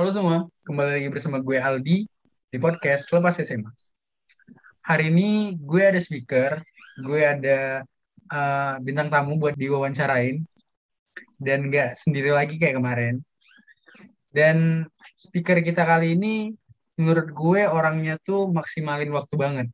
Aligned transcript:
Halo 0.00 0.16
semua, 0.16 0.48
kembali 0.64 0.96
lagi 0.96 1.08
bersama 1.12 1.44
gue 1.44 1.60
Aldi 1.60 2.08
di 2.48 2.56
podcast 2.56 3.12
Lepas 3.12 3.36
SMA. 3.44 3.68
Hari 4.80 5.12
ini 5.12 5.60
gue 5.60 5.82
ada 5.84 6.00
speaker, 6.00 6.56
gue 7.04 7.20
ada 7.20 7.84
uh, 8.32 8.80
bintang 8.80 9.12
tamu 9.12 9.36
buat 9.36 9.52
diwawancarain, 9.60 10.40
dan 11.36 11.68
gak 11.68 12.00
sendiri 12.00 12.32
lagi 12.32 12.56
kayak 12.56 12.80
kemarin. 12.80 13.20
Dan 14.32 14.88
speaker 15.20 15.60
kita 15.60 15.84
kali 15.84 16.16
ini, 16.16 16.56
menurut 16.96 17.28
gue 17.36 17.68
orangnya 17.68 18.16
tuh 18.24 18.48
maksimalin 18.48 19.12
waktu 19.12 19.36
banget. 19.36 19.68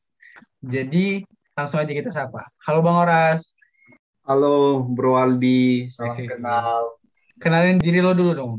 Jadi 0.59 1.23
langsung 1.55 1.79
aja 1.79 1.95
kita 1.95 2.11
sapa. 2.11 2.43
Halo 2.67 2.83
Bang 2.83 2.99
Oras. 2.99 3.55
Halo 4.27 4.83
Bro 4.91 5.23
Aldi, 5.23 5.87
salam 5.95 6.19
kenal. 6.19 6.99
Kenalin 7.39 7.79
diri 7.79 8.03
lo 8.03 8.11
dulu 8.11 8.35
dong. 8.35 8.59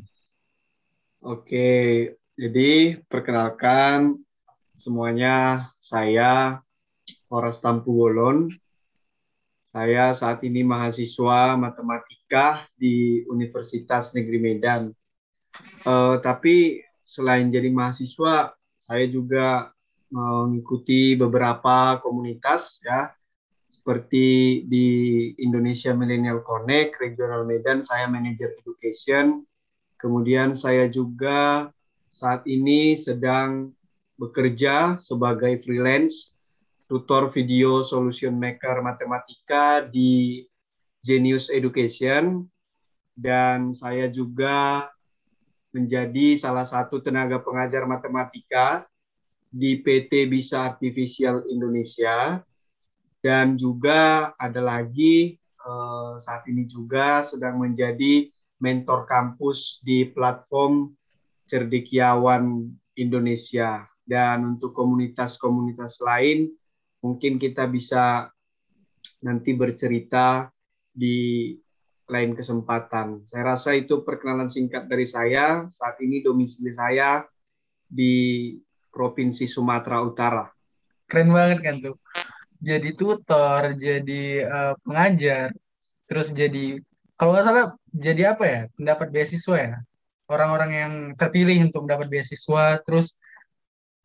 Oke, 1.27 2.07
jadi 2.39 3.03
perkenalkan 3.03 4.15
semuanya 4.79 5.67
saya 5.83 6.63
Horas 7.27 7.59
Tampuwolon. 7.59 8.47
Saya 9.75 10.15
saat 10.15 10.39
ini 10.47 10.63
mahasiswa 10.63 11.59
matematika 11.59 12.63
di 12.79 13.27
Universitas 13.27 14.15
Negeri 14.15 14.39
Medan. 14.39 14.95
Uh, 15.83 16.15
tapi 16.23 16.79
selain 17.03 17.51
jadi 17.51 17.75
mahasiswa, 17.75 18.55
saya 18.79 19.05
juga 19.11 19.75
mengikuti 20.07 21.19
beberapa 21.19 21.99
komunitas 21.99 22.79
ya 22.87 23.11
seperti 23.67 24.63
di 24.63 24.87
Indonesia 25.43 25.91
Millennial 25.91 26.39
Connect, 26.39 27.03
Regional 27.03 27.43
Medan, 27.43 27.83
saya 27.83 28.07
manajer 28.07 28.55
education, 28.63 29.43
Kemudian 29.97 30.53
saya 30.53 30.85
juga 30.85 31.73
saat 32.13 32.45
ini 32.45 32.93
sedang 32.93 33.73
bekerja 34.17 34.97
sebagai 35.01 35.61
freelance 35.61 36.37
tutor 36.85 37.27
video 37.29 37.83
solution 37.83 38.37
maker 38.37 38.81
matematika 38.81 39.85
di 39.85 40.45
Genius 41.01 41.49
Education. 41.49 42.45
Dan 43.17 43.73
saya 43.73 44.05
juga 44.13 44.85
menjadi 45.73 46.37
salah 46.37 46.69
satu 46.69 47.01
tenaga 47.01 47.41
pengajar 47.41 47.89
matematika 47.89 48.85
di 49.49 49.81
PT 49.81 50.29
Bisa 50.29 50.69
Artificial 50.73 51.41
Indonesia. 51.49 52.41
Dan 53.17 53.57
juga 53.57 54.31
ada 54.37 54.61
lagi 54.61 55.33
eh, 55.41 56.13
saat 56.21 56.45
ini 56.45 56.69
juga 56.69 57.25
sedang 57.25 57.57
menjadi 57.57 58.29
mentor 58.57 59.05
kampus 59.05 59.81
di 59.85 60.09
platform 60.09 60.93
Cerdikiawan 61.47 62.67
Indonesia. 62.97 63.85
Dan 64.07 64.55
untuk 64.57 64.71
komunitas-komunitas 64.71 65.99
lain, 65.99 66.47
mungkin 67.03 67.35
kita 67.35 67.67
bisa 67.67 68.31
nanti 69.19 69.51
bercerita 69.51 70.47
di 70.91 71.51
lain 72.07 72.31
kesempatan. 72.33 73.27
Saya 73.27 73.43
rasa 73.55 73.75
itu 73.75 74.01
perkenalan 74.07 74.47
singkat 74.47 74.87
dari 74.87 75.05
saya. 75.05 75.67
Saat 75.75 75.99
ini 75.99 76.23
domisili 76.23 76.71
saya 76.71 77.27
di 77.83 78.55
Provinsi 78.87 79.43
Sumatera 79.43 79.99
Utara. 80.01 80.47
Keren 81.07 81.35
banget 81.35 81.59
kan 81.63 81.75
tuh. 81.83 81.95
Jadi 82.57 82.89
tutor, 82.97 83.77
jadi 83.77 84.23
uh, 84.47 84.73
pengajar, 84.81 85.53
terus 86.09 86.33
jadi 86.33 86.81
kalau 87.17 87.33
nggak 87.33 87.45
salah 87.45 87.65
jadi 87.89 88.37
apa 88.37 88.43
ya? 88.45 88.61
Pendapat 88.77 89.07
beasiswa 89.09 89.57
ya? 89.57 89.75
Orang-orang 90.29 90.71
yang 90.71 90.93
terpilih 91.17 91.57
untuk 91.65 91.89
mendapat 91.89 92.07
beasiswa 92.07 92.77
terus 92.85 93.17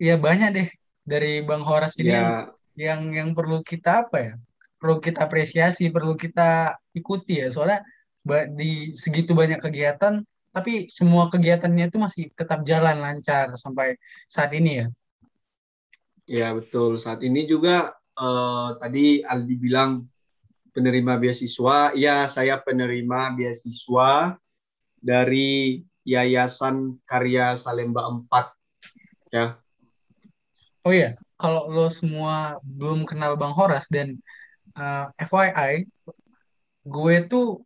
ya 0.01 0.17
banyak 0.17 0.51
deh 0.57 0.69
dari 1.05 1.45
Bang 1.45 1.63
Horas 1.63 1.95
ini 2.01 2.15
ya. 2.15 2.49
yang 2.75 3.13
yang 3.13 3.29
perlu 3.37 3.61
kita 3.61 4.09
apa 4.09 4.17
ya? 4.17 4.33
Perlu 4.81 4.99
kita 4.99 5.29
apresiasi 5.29 5.93
perlu 5.93 6.17
kita 6.17 6.81
ikuti 6.97 7.45
ya. 7.45 7.53
Soalnya 7.53 7.85
di 8.57 8.97
segitu 8.97 9.37
banyak 9.37 9.61
kegiatan 9.61 10.25
tapi 10.53 10.87
semua 10.93 11.33
kegiatannya 11.33 11.89
itu 11.89 11.99
masih 12.01 12.25
tetap 12.37 12.61
jalan 12.69 13.01
lancar 13.01 13.57
sampai 13.57 13.97
saat 14.29 14.53
ini 14.53 14.85
ya. 14.85 14.87
Ya 16.29 16.49
betul. 16.57 17.01
Saat 17.01 17.25
ini 17.25 17.49
juga 17.49 17.97
uh, 18.17 18.77
tadi 18.79 19.25
Aldi 19.25 19.55
bilang 19.59 20.07
penerima 20.73 21.21
beasiswa. 21.21 21.93
Ya, 21.95 22.27
saya 22.27 22.59
penerima 22.61 23.37
beasiswa 23.37 24.37
dari 24.99 25.85
Yayasan 26.03 26.99
Karya 27.07 27.55
Salemba 27.55 28.09
4. 28.11 29.33
Ya. 29.33 29.57
Oh 30.83 30.91
iya, 30.91 31.15
kalau 31.39 31.71
lo 31.71 31.87
semua 31.89 32.59
belum 32.67 33.07
kenal 33.07 33.39
Bang 33.39 33.55
Horas 33.55 33.87
dan 33.87 34.19
uh, 34.75 35.09
eh, 35.15 35.27
FYI, 35.31 35.73
gue 36.83 37.17
tuh 37.31 37.63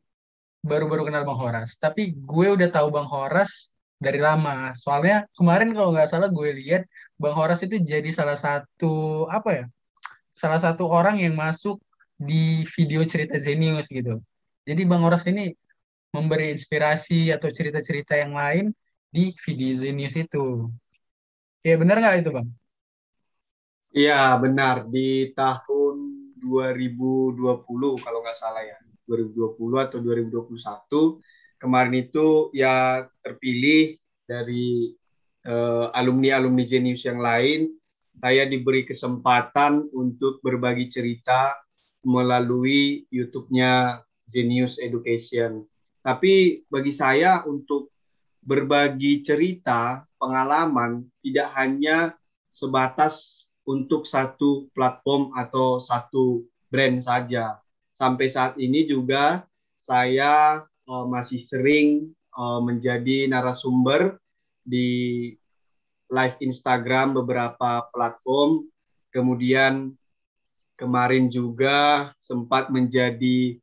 baru-baru 0.60 1.08
kenal 1.08 1.24
Bang 1.24 1.40
Horas, 1.40 1.80
tapi 1.80 2.12
gue 2.12 2.46
udah 2.52 2.68
tahu 2.68 2.92
Bang 2.92 3.08
Horas 3.08 3.72
dari 3.96 4.20
lama. 4.20 4.76
Soalnya 4.76 5.24
kemarin 5.32 5.72
kalau 5.72 5.96
nggak 5.96 6.12
salah 6.12 6.28
gue 6.28 6.50
lihat 6.60 6.84
Bang 7.16 7.32
Horas 7.32 7.64
itu 7.64 7.80
jadi 7.80 8.08
salah 8.12 8.36
satu 8.36 9.24
apa 9.32 9.50
ya? 9.52 9.64
Salah 10.36 10.60
satu 10.60 10.84
orang 10.84 11.16
yang 11.16 11.32
masuk 11.32 11.80
di 12.16 12.64
video 12.72 13.04
cerita 13.04 13.36
Zenius 13.36 13.92
gitu. 13.92 14.18
Jadi 14.64 14.82
Bang 14.88 15.04
Oras 15.04 15.28
ini 15.28 15.52
memberi 16.10 16.50
inspirasi 16.50 17.28
atau 17.30 17.52
cerita-cerita 17.52 18.16
yang 18.16 18.32
lain 18.32 18.72
di 19.12 19.36
video 19.44 19.70
Zenius 19.76 20.16
itu. 20.16 20.72
Ya 21.60 21.76
benar 21.76 22.00
nggak 22.00 22.24
itu 22.24 22.30
Bang? 22.32 22.48
Iya 23.96 24.36
benar 24.40 24.88
di 24.88 25.32
tahun 25.32 25.96
2020 26.40 28.04
kalau 28.04 28.18
nggak 28.20 28.38
salah 28.38 28.64
ya 28.64 28.76
2020 29.08 29.86
atau 29.86 29.98
2021 30.02 31.62
kemarin 31.62 31.94
itu 31.96 32.52
ya 32.52 33.06
terpilih 33.24 33.96
dari 34.28 34.92
uh, 35.46 35.88
eh, 35.88 35.96
alumni 35.96 36.36
alumni 36.36 36.66
Genius 36.66 37.06
yang 37.06 37.22
lain 37.22 37.72
saya 38.16 38.48
diberi 38.48 38.84
kesempatan 38.84 39.88
untuk 39.92 40.40
berbagi 40.40 40.88
cerita 40.88 41.56
melalui 42.06 43.10
YouTube-nya 43.10 44.06
Genius 44.30 44.78
Education. 44.78 45.66
Tapi 46.06 46.62
bagi 46.70 46.94
saya 46.94 47.42
untuk 47.42 47.90
berbagi 48.46 49.26
cerita, 49.26 50.06
pengalaman 50.22 51.02
tidak 51.18 51.50
hanya 51.58 52.14
sebatas 52.46 53.46
untuk 53.66 54.06
satu 54.06 54.70
platform 54.70 55.34
atau 55.34 55.82
satu 55.82 56.46
brand 56.70 57.02
saja. 57.02 57.58
Sampai 57.90 58.30
saat 58.30 58.54
ini 58.54 58.86
juga 58.86 59.42
saya 59.82 60.62
uh, 60.86 61.06
masih 61.10 61.42
sering 61.42 62.14
uh, 62.38 62.62
menjadi 62.62 63.26
narasumber 63.26 64.22
di 64.62 65.34
live 66.06 66.38
Instagram 66.38 67.18
beberapa 67.18 67.90
platform, 67.90 68.70
kemudian 69.10 69.90
kemarin 70.76 71.32
juga 71.32 72.12
sempat 72.20 72.68
menjadi 72.68 73.56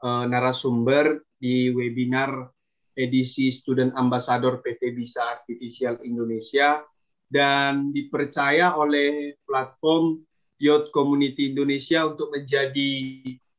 uh, 0.00 0.24
narasumber 0.26 1.20
di 1.36 1.68
webinar 1.70 2.48
edisi 2.96 3.52
Student 3.52 3.92
Ambassador 3.94 4.64
PT 4.64 4.96
Bisa 4.96 5.38
Artificial 5.40 6.00
Indonesia 6.02 6.80
dan 7.28 7.90
dipercaya 7.92 8.74
oleh 8.74 9.36
platform 9.44 10.22
Youth 10.62 10.88
Community 10.94 11.50
Indonesia 11.52 12.06
untuk 12.06 12.30
menjadi 12.32 12.92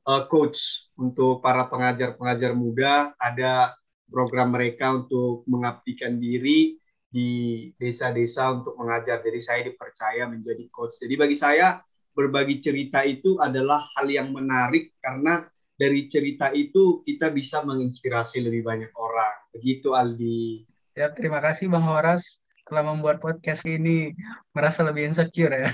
uh, 0.08 0.24
coach 0.26 0.90
untuk 0.96 1.44
para 1.44 1.68
pengajar-pengajar 1.68 2.56
muda. 2.56 3.12
Ada 3.20 3.76
program 4.08 4.56
mereka 4.56 4.96
untuk 4.96 5.44
mengabdikan 5.46 6.16
diri 6.18 6.80
di 7.12 7.32
desa-desa 7.76 8.52
untuk 8.56 8.80
mengajar. 8.80 9.20
Jadi 9.20 9.40
saya 9.44 9.62
dipercaya 9.68 10.26
menjadi 10.32 10.66
coach. 10.72 11.04
Jadi 11.04 11.14
bagi 11.20 11.36
saya 11.36 11.76
berbagi 12.16 12.64
cerita 12.64 13.04
itu 13.04 13.36
adalah 13.44 13.92
hal 14.00 14.08
yang 14.08 14.32
menarik 14.32 14.96
karena 15.04 15.44
dari 15.76 16.08
cerita 16.08 16.56
itu 16.56 17.04
kita 17.04 17.28
bisa 17.36 17.60
menginspirasi 17.68 18.40
lebih 18.40 18.64
banyak 18.64 18.96
orang. 18.96 19.52
Begitu 19.52 19.92
Aldi. 19.92 20.64
Ya, 20.96 21.12
terima 21.12 21.44
kasih 21.44 21.68
Bang 21.68 21.84
Horas 21.84 22.40
telah 22.64 22.88
membuat 22.88 23.20
podcast 23.20 23.68
ini 23.68 24.16
merasa 24.56 24.88
lebih 24.88 25.12
insecure 25.12 25.52
ya. 25.52 25.72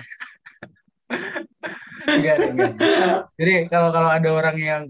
enggak, 2.18 2.36
enggak. 2.50 2.74
Jadi 3.38 3.54
kalau 3.70 3.94
kalau 3.94 4.10
ada 4.10 4.30
orang 4.34 4.58
yang 4.58 4.84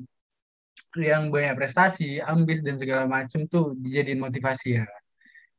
yang 0.95 1.27
banyak 1.27 1.55
prestasi, 1.59 2.23
ambis 2.23 2.63
dan 2.63 2.79
segala 2.79 3.03
macam 3.03 3.43
tuh 3.51 3.75
dijadiin 3.75 4.23
motivasi 4.23 4.79
ya. 4.79 4.87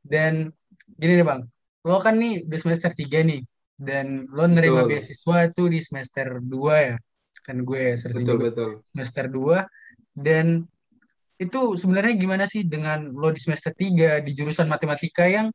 Dan 0.01 0.49
gini 0.97 1.21
nih 1.21 1.25
Bang, 1.25 1.45
lo 1.85 2.01
kan 2.01 2.17
nih 2.17 2.41
udah 2.49 2.59
semester 2.59 2.89
3 2.89 3.21
nih 3.29 3.45
dan 3.83 4.23
lo 4.31 4.47
nerima 4.47 4.87
betul. 4.87 4.89
beasiswa 5.03 5.37
itu 5.51 5.63
di 5.67 5.79
semester 5.83 6.27
2 6.39 6.87
ya 6.87 6.95
kan 7.43 7.57
gue 7.59 7.99
serti 7.99 8.23
betul, 8.23 8.39
juga 8.39 8.45
betul. 8.49 8.71
semester 8.95 9.25
2 9.27 9.67
dan 10.15 10.63
itu 11.41 11.61
sebenarnya 11.75 12.13
gimana 12.15 12.45
sih 12.47 12.63
dengan 12.63 13.11
lo 13.11 13.33
di 13.33 13.41
semester 13.43 13.75
3 13.75 14.23
di 14.23 14.31
jurusan 14.31 14.69
matematika 14.69 15.27
yang 15.27 15.51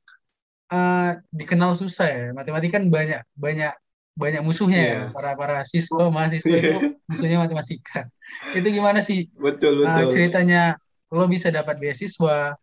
uh, 0.69 1.11
dikenal 1.33 1.79
susah 1.79 2.09
ya. 2.09 2.27
Matematika 2.37 2.77
kan 2.79 2.93
banyak 2.93 3.21
banyak 3.33 3.73
banyak 4.19 4.43
musuhnya 4.43 4.81
yeah. 4.83 4.91
ya. 4.91 5.01
Iya. 5.09 5.15
Para 5.15 5.31
para 5.39 5.59
siswa 5.65 6.05
mahasiswa 6.13 6.57
itu 6.59 6.77
musuhnya 7.11 7.39
matematika. 7.41 8.11
itu 8.53 8.69
gimana 8.69 9.01
sih? 9.01 9.31
Betul 9.33 9.87
betul. 9.87 10.05
Uh, 10.05 10.07
ceritanya 10.13 10.63
lo 11.09 11.25
bisa 11.25 11.49
dapat 11.49 11.81
beasiswa 11.81 12.59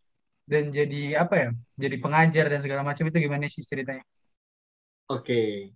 dan 0.45 0.63
jadi 0.69 1.25
apa 1.25 1.35
ya? 1.35 1.49
Jadi 1.75 1.95
pengajar 1.97 2.45
dan 2.51 2.59
segala 2.61 2.85
macam 2.85 3.09
itu 3.09 3.17
gimana 3.17 3.49
sih 3.49 3.65
ceritanya? 3.65 4.05
Oke. 5.05 5.69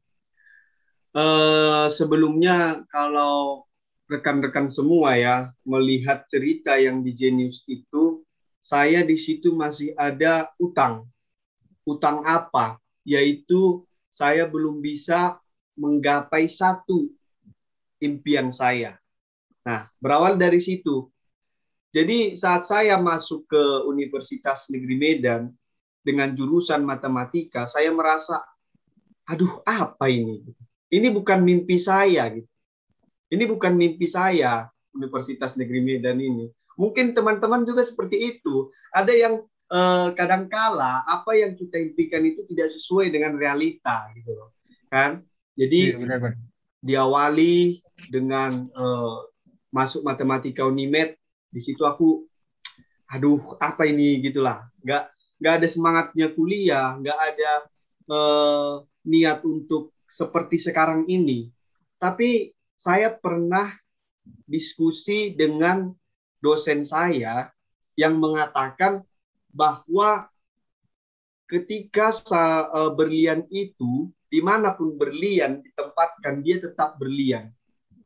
Uh, 1.13 1.85
sebelumnya 1.89 2.85
kalau 2.89 3.65
rekan-rekan 4.09 4.69
semua 4.73 5.13
ya 5.17 5.53
melihat 5.61 6.25
cerita 6.25 6.77
yang 6.81 7.05
di 7.05 7.13
Genius 7.13 7.61
itu, 7.69 8.25
saya 8.65 9.05
di 9.05 9.17
situ 9.17 9.53
masih 9.53 9.93
ada 9.97 10.49
utang. 10.57 11.05
Utang 11.85 12.25
apa? 12.25 12.81
Yaitu 13.05 13.85
saya 14.09 14.49
belum 14.49 14.81
bisa 14.81 15.37
menggapai 15.77 16.49
satu 16.49 17.09
impian 18.01 18.49
saya. 18.49 18.97
Nah, 19.61 19.85
berawal 20.01 20.41
dari 20.41 20.57
situ. 20.57 21.05
Jadi 21.89 22.37
saat 22.37 22.69
saya 22.69 22.97
masuk 23.01 23.49
ke 23.49 23.63
Universitas 23.89 24.69
Negeri 24.69 24.95
Medan 24.97 25.49
dengan 26.05 26.33
jurusan 26.33 26.85
matematika, 26.85 27.65
saya 27.65 27.89
merasa, 27.89 28.41
aduh 29.29 29.61
apa 29.61 30.09
ini? 30.09 30.41
Ini 30.89 31.13
bukan 31.13 31.45
mimpi 31.45 31.77
saya 31.77 32.25
gitu. 32.33 32.49
Ini 33.29 33.45
bukan 33.45 33.77
mimpi 33.77 34.09
saya, 34.09 34.65
Universitas 34.89 35.53
Negeri 35.53 35.85
Medan 35.85 36.17
ini. 36.17 36.49
Mungkin 36.81 37.13
teman-teman 37.13 37.61
juga 37.61 37.85
seperti 37.85 38.17
itu. 38.35 38.73
Ada 38.89 39.13
yang 39.13 39.45
eh, 39.69 40.07
kadangkala 40.17 41.05
apa 41.05 41.37
yang 41.37 41.53
kita 41.53 41.77
impikan 41.77 42.25
itu 42.25 42.41
tidak 42.49 42.73
sesuai 42.73 43.13
dengan 43.13 43.37
realita 43.37 44.09
gitu 44.17 44.33
loh. 44.33 44.49
Kan? 44.89 45.21
Jadi 45.53 45.93
ya, 45.93 46.01
benar, 46.01 46.17
benar. 46.25 46.37
diawali 46.81 47.85
dengan 48.09 48.65
eh, 48.65 49.17
masuk 49.69 50.01
matematika 50.01 50.65
Unimed, 50.65 51.13
di 51.53 51.61
situ 51.61 51.85
aku 51.85 52.25
aduh 53.13 53.61
apa 53.61 53.85
ini 53.85 54.25
gitulah. 54.25 54.65
Nggak 54.81 55.03
nggak 55.37 55.53
ada 55.53 55.67
semangatnya 55.69 56.27
kuliah, 56.33 56.97
nggak 56.97 57.19
ada 57.29 57.51
eh, 58.09 58.73
niat 59.05 59.43
untuk 59.45 59.95
seperti 60.09 60.57
sekarang 60.57 61.05
ini. 61.05 61.51
Tapi 61.99 62.51
saya 62.73 63.11
pernah 63.11 63.75
diskusi 64.47 65.35
dengan 65.35 65.91
dosen 66.39 66.87
saya 66.87 67.51
yang 67.99 68.15
mengatakan 68.15 69.03
bahwa 69.51 70.31
ketika 71.49 72.13
uh, 72.31 72.93
berlian 72.93 73.43
itu 73.51 74.07
di 74.29 74.39
mana 74.39 74.71
pun 74.77 74.93
berlian 74.95 75.59
ditempatkan 75.59 76.39
dia 76.45 76.61
tetap 76.61 76.95
berlian. 76.95 77.49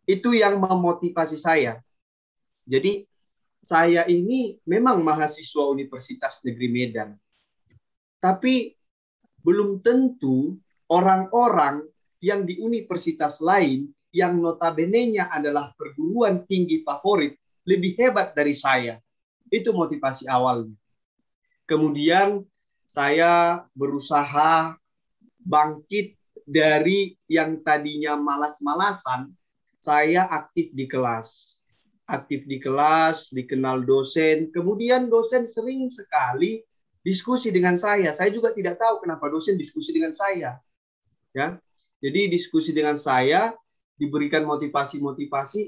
Itu 0.07 0.31
yang 0.31 0.57
memotivasi 0.60 1.36
saya. 1.36 1.84
Jadi 2.63 3.04
saya 3.63 4.07
ini 4.07 4.60
memang 4.68 5.04
mahasiswa 5.04 5.63
Universitas 5.72 6.39
Negeri 6.44 6.68
Medan. 6.72 7.16
Tapi 8.24 8.72
belum 9.44 9.84
tentu 9.84 10.56
orang-orang 10.94 11.81
yang 12.22 12.45
di 12.45 12.62
universitas 12.62 13.42
lain 13.42 13.90
yang 14.13 14.38
notabene-nya 14.38 15.34
adalah 15.34 15.74
perguruan 15.74 16.45
tinggi 16.45 16.86
favorit 16.86 17.34
lebih 17.66 17.98
hebat 17.98 18.38
dari 18.38 18.54
saya. 18.54 19.01
Itu 19.50 19.74
motivasi 19.74 20.30
awalnya. 20.30 20.78
Kemudian 21.66 22.45
saya 22.86 23.66
berusaha 23.74 24.78
bangkit 25.42 26.13
dari 26.45 27.18
yang 27.25 27.66
tadinya 27.66 28.13
malas-malasan, 28.13 29.34
saya 29.81 30.30
aktif 30.30 30.69
di 30.78 30.86
kelas. 30.86 31.57
Aktif 32.04 32.46
di 32.46 32.60
kelas, 32.60 33.31
dikenal 33.34 33.88
dosen. 33.88 34.51
Kemudian 34.54 35.07
dosen 35.07 35.48
sering 35.48 35.88
sekali 35.89 36.62
diskusi 37.01 37.50
dengan 37.50 37.80
saya. 37.80 38.12
Saya 38.12 38.30
juga 38.30 38.51
tidak 38.51 38.78
tahu 38.78 39.01
kenapa 39.07 39.31
dosen 39.31 39.56
diskusi 39.56 39.96
dengan 39.96 40.12
saya. 40.12 40.60
Ya. 41.34 41.58
Jadi 42.04 42.30
diskusi 42.30 42.72
dengan 42.72 42.96
saya, 43.00 43.56
diberikan 43.98 44.44
motivasi-motivasi, 44.46 45.62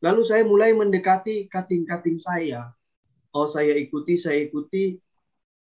lalu 0.00 0.22
saya 0.24 0.42
mulai 0.46 0.72
mendekati 0.72 1.50
kating-kating 1.50 2.16
saya. 2.16 2.70
Oh, 3.30 3.46
saya 3.46 3.74
ikuti, 3.76 4.18
saya 4.18 4.40
ikuti. 4.42 4.98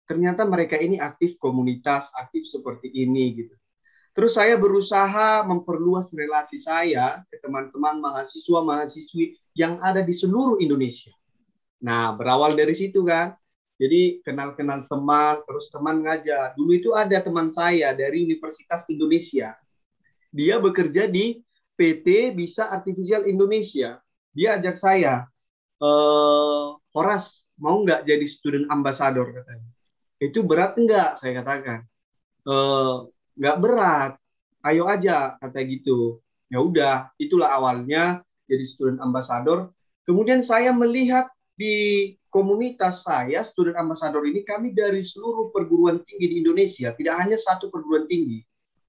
Ternyata 0.09 0.43
mereka 0.43 0.75
ini 0.75 0.99
aktif 0.99 1.39
komunitas, 1.39 2.11
aktif 2.19 2.49
seperti 2.49 2.91
ini 2.91 3.45
gitu. 3.45 3.55
Terus 4.11 4.35
saya 4.35 4.59
berusaha 4.59 5.47
memperluas 5.47 6.11
relasi 6.11 6.59
saya 6.59 7.23
ke 7.31 7.39
teman-teman 7.39 8.03
mahasiswa-mahasiswi 8.03 9.39
yang 9.55 9.79
ada 9.79 10.03
di 10.03 10.11
seluruh 10.11 10.59
Indonesia. 10.59 11.15
Nah, 11.81 12.13
berawal 12.19 12.59
dari 12.59 12.75
situ 12.75 13.07
kan. 13.07 13.39
Jadi 13.81 14.21
kenal-kenal 14.21 14.85
teman, 14.85 15.41
terus 15.49 15.73
teman 15.73 16.05
ngajak. 16.05 16.53
Dulu 16.53 16.73
itu 16.77 16.93
ada 16.93 17.17
teman 17.25 17.49
saya 17.49 17.97
dari 17.97 18.29
Universitas 18.29 18.85
Indonesia. 18.93 19.57
Dia 20.29 20.61
bekerja 20.61 21.09
di 21.09 21.41
PT 21.81 22.37
Bisa 22.37 22.69
Artificial 22.69 23.25
Indonesia. 23.25 23.97
Dia 24.37 24.61
ajak 24.61 24.77
saya, 24.77 25.25
e, 25.81 25.91
Horas, 26.93 27.49
mau 27.57 27.81
nggak 27.81 28.05
jadi 28.05 28.27
student 28.29 28.69
ambassador 28.69 29.33
katanya. 29.33 29.73
Itu 30.21 30.45
berat 30.45 30.77
enggak? 30.77 31.17
Saya 31.17 31.41
katakan. 31.41 31.81
E, 32.45 32.55
nggak 33.41 33.57
berat. 33.65 34.13
Ayo 34.61 34.85
aja 34.93 35.41
kata 35.41 35.57
gitu. 35.65 36.21
Ya 36.53 36.61
udah, 36.61 37.09
itulah 37.17 37.49
awalnya 37.49 38.21
jadi 38.45 38.65
student 38.69 39.01
ambassador. 39.01 39.73
Kemudian 40.05 40.45
saya 40.45 40.69
melihat 40.77 41.33
di 41.57 42.13
komunitas 42.31 43.05
saya, 43.05 43.43
student 43.43 43.77
ambassador 43.77 44.23
ini 44.23 44.47
kami 44.47 44.71
dari 44.71 45.03
seluruh 45.03 45.51
perguruan 45.51 46.01
tinggi 46.07 46.27
di 46.31 46.37
Indonesia, 46.41 46.95
tidak 46.95 47.15
hanya 47.19 47.37
satu 47.37 47.69
perguruan 47.69 48.07
tinggi. 48.07 48.41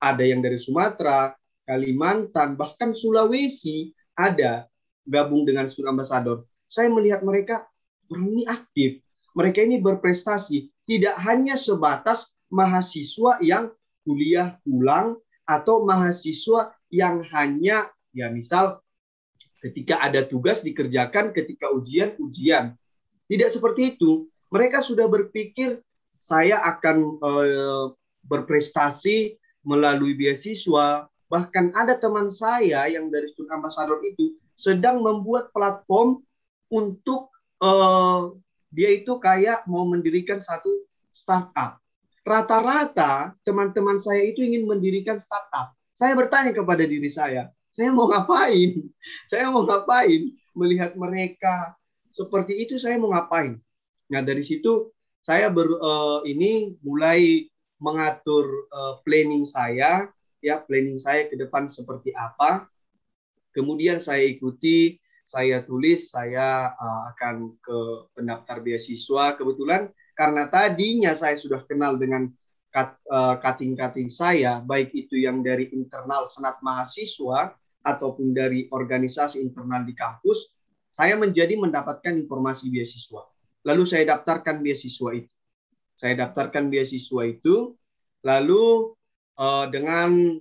Ada 0.02 0.24
yang 0.26 0.42
dari 0.42 0.58
Sumatera, 0.58 1.34
Kalimantan, 1.66 2.58
bahkan 2.58 2.94
Sulawesi 2.94 3.94
ada 4.18 4.66
gabung 5.06 5.46
dengan 5.46 5.70
Sur 5.70 5.90
Ambassador. 5.90 6.46
Saya 6.66 6.90
melihat 6.90 7.22
mereka 7.22 7.66
ini 8.10 8.46
aktif. 8.48 9.02
Mereka 9.38 9.64
ini 9.64 9.80
berprestasi. 9.80 10.72
Tidak 10.86 11.16
hanya 11.24 11.56
sebatas 11.56 12.34
mahasiswa 12.52 13.40
yang 13.40 13.72
kuliah 14.04 14.60
pulang 14.66 15.16
atau 15.48 15.88
mahasiswa 15.88 16.76
yang 16.92 17.24
hanya 17.32 17.88
ya 18.12 18.28
misal 18.28 18.84
ketika 19.64 20.02
ada 20.04 20.26
tugas 20.26 20.66
dikerjakan, 20.66 21.32
ketika 21.32 21.72
ujian 21.72 22.18
ujian. 22.20 22.76
Tidak 23.32 23.48
seperti 23.48 23.96
itu. 23.96 24.28
Mereka 24.52 24.84
sudah 24.84 25.08
berpikir 25.08 25.80
saya 26.20 26.60
akan 26.68 26.98
eh, 27.16 27.86
berprestasi 28.28 29.40
melalui 29.64 30.20
beasiswa, 30.20 31.08
Bahkan 31.32 31.72
ada 31.72 31.96
teman 31.96 32.28
saya 32.28 32.92
yang 32.92 33.08
dari 33.08 33.32
Student 33.32 33.64
Ambassador 33.64 34.04
itu 34.04 34.36
sedang 34.52 35.00
membuat 35.00 35.56
platform 35.56 36.20
untuk 36.68 37.32
uh, 37.64 38.36
dia 38.68 39.00
itu 39.00 39.16
kayak 39.16 39.64
mau 39.64 39.88
mendirikan 39.88 40.44
satu 40.44 40.68
startup. 41.08 41.80
Rata-rata 42.28 43.32
teman-teman 43.48 43.96
saya 43.96 44.28
itu 44.28 44.44
ingin 44.44 44.68
mendirikan 44.68 45.16
startup. 45.24 45.72
Saya 45.96 46.20
bertanya 46.20 46.52
kepada 46.52 46.84
diri 46.84 47.08
saya, 47.08 47.48
saya 47.72 47.96
mau 47.96 48.12
ngapain? 48.12 48.92
Saya 49.32 49.48
mau 49.48 49.64
ngapain? 49.64 50.36
Melihat 50.52 51.00
mereka 51.00 51.80
seperti 52.12 52.68
itu 52.68 52.76
saya 52.78 53.00
mau 53.00 53.12
ngapain? 53.12 53.58
Nah 54.12 54.22
dari 54.22 54.44
situ 54.44 54.92
saya 55.22 55.48
ber, 55.48 55.68
uh, 55.80 56.22
ini 56.28 56.76
mulai 56.84 57.48
mengatur 57.82 58.70
uh, 58.70 59.02
planning 59.02 59.46
saya 59.48 60.10
ya 60.42 60.58
planning 60.60 60.98
saya 60.98 61.30
ke 61.30 61.38
depan 61.38 61.70
seperti 61.70 62.12
apa. 62.18 62.66
Kemudian 63.54 64.02
saya 64.02 64.26
ikuti, 64.26 64.98
saya 65.28 65.62
tulis, 65.64 66.12
saya 66.12 66.74
uh, 66.74 67.02
akan 67.14 67.56
ke 67.62 67.80
pendaftar 68.18 68.60
beasiswa. 68.60 69.38
Kebetulan 69.38 69.88
karena 70.18 70.50
tadinya 70.50 71.14
saya 71.16 71.38
sudah 71.38 71.64
kenal 71.64 71.96
dengan 71.96 72.28
uh, 72.74 73.36
kating-kating 73.40 74.10
saya, 74.12 74.60
baik 74.60 74.92
itu 74.92 75.22
yang 75.22 75.40
dari 75.46 75.70
internal 75.72 76.26
senat 76.28 76.60
mahasiswa 76.60 77.54
ataupun 77.82 78.34
dari 78.34 78.68
organisasi 78.70 79.42
internal 79.42 79.84
di 79.84 79.94
kampus, 79.98 80.52
saya 80.92 81.16
menjadi 81.16 81.56
mendapatkan 81.58 82.14
informasi 82.16 82.70
beasiswa. 82.70 83.24
Lalu 83.64 83.84
saya 83.86 84.16
daftarkan 84.16 84.60
beasiswa 84.60 85.10
itu. 85.16 85.34
Saya 85.96 86.18
daftarkan 86.18 86.68
beasiswa 86.68 87.22
itu, 87.30 87.78
lalu 88.26 88.94
uh, 89.38 89.66
dengan 89.70 90.40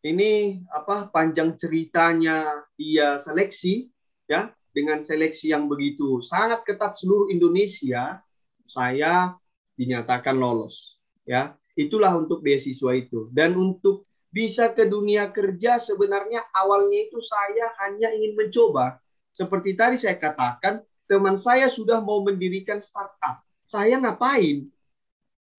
ini 0.00 0.62
apa 0.72 1.10
panjang 1.12 1.58
ceritanya 1.60 2.64
dia 2.78 3.20
seleksi 3.20 3.92
ya 4.24 4.48
dengan 4.72 5.04
seleksi 5.04 5.52
yang 5.52 5.68
begitu 5.68 6.24
sangat 6.24 6.64
ketat 6.64 6.96
seluruh 6.96 7.28
Indonesia 7.28 8.24
saya 8.64 9.36
dinyatakan 9.76 10.40
lolos 10.40 10.96
ya 11.28 11.52
itulah 11.80 12.12
untuk 12.18 12.44
beasiswa 12.44 12.92
itu. 12.92 13.32
Dan 13.32 13.56
untuk 13.56 14.04
bisa 14.30 14.70
ke 14.70 14.86
dunia 14.86 15.32
kerja 15.32 15.80
sebenarnya 15.80 16.44
awalnya 16.54 17.10
itu 17.10 17.18
saya 17.24 17.72
hanya 17.84 18.12
ingin 18.14 18.36
mencoba. 18.36 19.00
Seperti 19.30 19.78
tadi 19.78 19.96
saya 19.96 20.18
katakan, 20.18 20.82
teman 21.06 21.38
saya 21.38 21.66
sudah 21.70 21.98
mau 22.02 22.22
mendirikan 22.22 22.78
startup. 22.78 23.42
Saya 23.66 23.98
ngapain? 23.98 24.66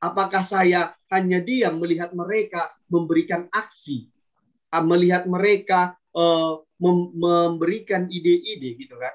Apakah 0.02 0.42
saya 0.42 0.98
hanya 1.14 1.38
diam 1.40 1.78
melihat 1.78 2.12
mereka 2.12 2.74
memberikan 2.90 3.46
aksi, 3.54 4.10
melihat 4.82 5.30
mereka 5.30 5.94
uh, 6.18 6.66
memberikan 7.16 8.10
ide-ide 8.10 8.82
gitu 8.82 8.98
kan? 8.98 9.14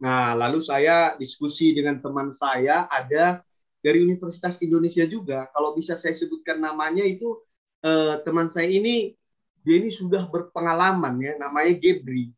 Nah, 0.00 0.32
lalu 0.32 0.64
saya 0.64 1.16
diskusi 1.20 1.76
dengan 1.76 2.00
teman 2.00 2.32
saya 2.32 2.88
ada 2.88 3.44
dari 3.84 4.00
Universitas 4.00 4.56
Indonesia 4.60 5.04
juga. 5.04 5.48
Kalau 5.52 5.76
bisa 5.76 5.92
saya 5.92 6.16
sebutkan 6.16 6.56
namanya 6.56 7.04
itu 7.04 7.36
eh, 7.84 8.16
teman 8.24 8.48
saya 8.48 8.68
ini 8.68 9.12
dia 9.60 9.76
ini 9.76 9.92
sudah 9.92 10.24
berpengalaman 10.24 11.20
ya, 11.20 11.32
namanya 11.36 11.76
Gebri. 11.76 12.32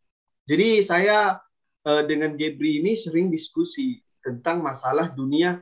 Jadi 0.46 0.82
saya 0.82 1.38
eh, 1.86 2.02
dengan 2.06 2.34
Gebri 2.34 2.82
ini 2.82 2.98
sering 2.98 3.30
diskusi 3.30 3.98
tentang 4.22 4.62
masalah 4.62 5.10
dunia 5.10 5.58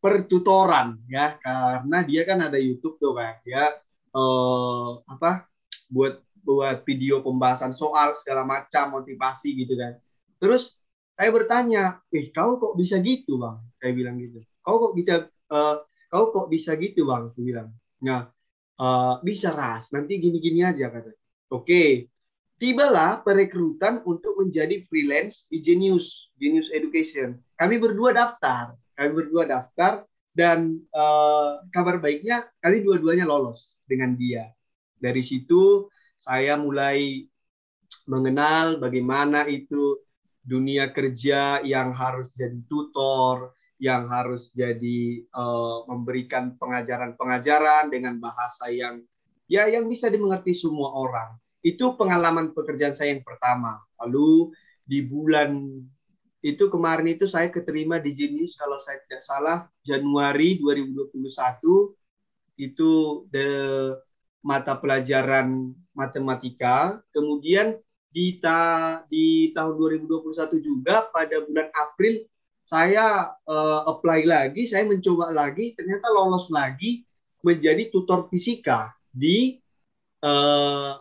pertutoran 0.00 0.96
ya, 1.10 1.36
karena 1.42 1.98
dia 2.06 2.22
kan 2.24 2.38
ada 2.40 2.56
YouTube 2.56 2.96
tuh 2.96 3.12
kan, 3.18 3.36
ya 3.44 3.74
eh, 4.16 4.90
apa 5.06 5.46
buat 5.90 6.22
buat 6.40 6.82
video 6.88 7.20
pembahasan 7.20 7.76
soal 7.76 8.16
segala 8.16 8.42
macam 8.48 9.00
motivasi 9.00 9.54
gitu 9.60 9.76
kan. 9.76 10.00
Terus 10.40 10.80
saya 11.20 11.30
bertanya, 11.36 12.00
eh 12.08 12.32
kau 12.32 12.56
kok 12.56 12.74
bisa 12.80 12.96
gitu 13.04 13.36
bang? 13.36 13.60
Saya 13.76 13.92
bilang 13.92 14.16
gitu. 14.16 14.40
Kau 14.64 14.88
kok 14.88 14.92
bisa, 14.96 15.28
uh, 15.52 15.84
kau 16.08 16.32
kok 16.32 16.48
bisa 16.48 16.72
gitu 16.80 17.04
bang? 17.04 17.28
Saya 17.36 17.44
bilang. 17.44 17.68
Nah, 18.00 18.20
uh, 18.80 19.20
bisa 19.20 19.52
ras. 19.52 19.92
Nanti 19.92 20.16
gini-gini 20.16 20.64
aja 20.64 20.88
kata. 20.88 21.12
Oke, 21.52 22.08
tibalah 22.60 23.24
perekrutan 23.24 24.04
untuk 24.04 24.36
menjadi 24.36 24.84
freelance 24.84 25.48
di 25.48 25.64
Genius, 25.64 26.28
Genius 26.36 26.68
Education. 26.68 27.40
Kami 27.56 27.80
berdua 27.80 28.12
daftar, 28.12 28.76
kami 28.92 29.10
berdua 29.16 29.48
daftar 29.48 30.04
dan 30.36 30.76
uh, 30.92 31.64
kabar 31.72 31.96
baiknya 31.96 32.44
kali 32.60 32.84
dua-duanya 32.84 33.24
lolos 33.24 33.80
dengan 33.88 34.12
dia. 34.12 34.52
Dari 35.00 35.24
situ 35.24 35.88
saya 36.20 36.60
mulai 36.60 37.24
mengenal 38.04 38.76
bagaimana 38.76 39.48
itu 39.48 39.96
dunia 40.44 40.92
kerja 40.92 41.64
yang 41.64 41.96
harus 41.96 42.28
jadi 42.36 42.60
tutor, 42.68 43.56
yang 43.80 44.12
harus 44.12 44.52
jadi 44.52 45.24
uh, 45.32 45.88
memberikan 45.88 46.60
pengajaran-pengajaran 46.60 47.88
dengan 47.88 48.20
bahasa 48.20 48.68
yang 48.68 49.00
ya 49.48 49.64
yang 49.64 49.88
bisa 49.88 50.12
dimengerti 50.12 50.52
semua 50.52 50.92
orang. 50.92 51.39
Itu 51.60 51.96
pengalaman 51.96 52.56
pekerjaan 52.56 52.96
saya 52.96 53.12
yang 53.16 53.24
pertama. 53.24 53.80
Lalu 54.00 54.52
di 54.84 55.04
bulan 55.04 55.54
itu 56.40 56.72
kemarin 56.72 57.12
itu 57.12 57.28
saya 57.28 57.52
keterima 57.52 58.00
di 58.00 58.16
Genius 58.16 58.56
kalau 58.56 58.80
saya 58.80 58.96
tidak 59.04 59.20
salah 59.20 59.68
Januari 59.84 60.56
2021 60.56 61.20
itu 62.56 62.90
the 63.28 63.48
mata 64.40 64.76
pelajaran 64.80 65.76
matematika. 65.92 67.00
Kemudian 67.12 67.76
di, 68.08 68.40
ta 68.40 69.04
di 69.06 69.52
tahun 69.52 69.76
2021 69.76 70.64
juga 70.64 71.06
pada 71.12 71.44
bulan 71.44 71.68
April 71.76 72.24
saya 72.64 73.34
uh, 73.50 73.80
apply 73.90 74.30
lagi, 74.30 74.62
saya 74.62 74.86
mencoba 74.86 75.34
lagi, 75.34 75.74
ternyata 75.74 76.06
lolos 76.06 76.54
lagi 76.54 77.02
menjadi 77.42 77.90
tutor 77.90 78.30
fisika 78.30 78.94
di 79.10 79.58
uh, 80.22 80.94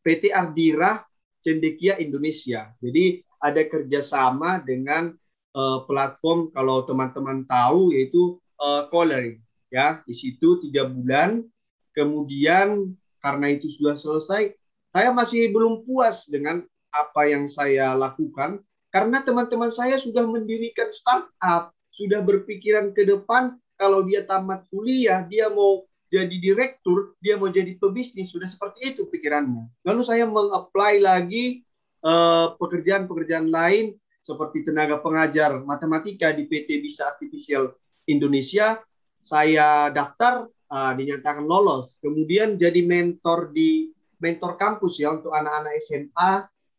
PT 0.00 0.32
Ardira 0.32 1.04
Cendekia 1.40 1.96
Indonesia. 2.00 2.72
Jadi 2.80 3.24
ada 3.40 3.62
kerjasama 3.64 4.60
dengan 4.60 5.12
uh, 5.56 5.84
platform 5.88 6.52
kalau 6.52 6.84
teman-teman 6.84 7.48
tahu 7.48 7.96
yaitu 7.96 8.36
uh, 8.60 8.88
Coloring 8.92 9.40
ya. 9.72 10.04
Di 10.04 10.12
situ 10.12 10.60
tiga 10.60 10.88
bulan. 10.88 11.44
Kemudian 11.90 12.94
karena 13.18 13.50
itu 13.50 13.66
sudah 13.66 13.98
selesai 13.98 14.54
saya 14.90 15.10
masih 15.14 15.50
belum 15.54 15.86
puas 15.86 16.26
dengan 16.26 16.66
apa 16.90 17.30
yang 17.30 17.46
saya 17.46 17.94
lakukan. 17.94 18.58
Karena 18.90 19.22
teman-teman 19.22 19.70
saya 19.70 19.94
sudah 20.02 20.26
mendirikan 20.26 20.90
startup, 20.90 21.70
sudah 21.94 22.18
berpikiran 22.26 22.90
ke 22.90 23.06
depan 23.06 23.54
kalau 23.78 24.02
dia 24.02 24.26
tamat 24.26 24.66
kuliah, 24.66 25.22
dia 25.30 25.46
mau 25.46 25.86
jadi 26.10 26.36
direktur, 26.42 27.14
dia 27.22 27.38
mau 27.38 27.46
jadi 27.46 27.78
pebisnis, 27.78 28.34
sudah 28.34 28.50
seperti 28.50 28.92
itu 28.92 29.06
pikirannya. 29.06 29.70
Lalu 29.86 30.02
saya 30.02 30.26
mengapply 30.26 30.98
lagi 30.98 31.62
eh, 32.02 32.46
pekerjaan-pekerjaan 32.58 33.46
uh, 33.46 33.54
lain 33.54 33.94
seperti 34.18 34.66
tenaga 34.66 34.98
pengajar 34.98 35.62
matematika 35.62 36.34
di 36.34 36.50
PT 36.50 36.82
Bisa 36.82 37.14
Artificial 37.14 37.70
Indonesia. 38.10 38.82
Saya 39.22 39.94
daftar, 39.94 40.50
uh, 40.50 40.92
dinyatakan 40.98 41.46
lolos. 41.46 42.02
Kemudian 42.02 42.58
jadi 42.58 42.82
mentor 42.82 43.54
di 43.54 43.94
mentor 44.20 44.58
kampus 44.58 44.98
ya 44.98 45.14
untuk 45.14 45.30
anak-anak 45.30 45.78
SMA 45.78 46.32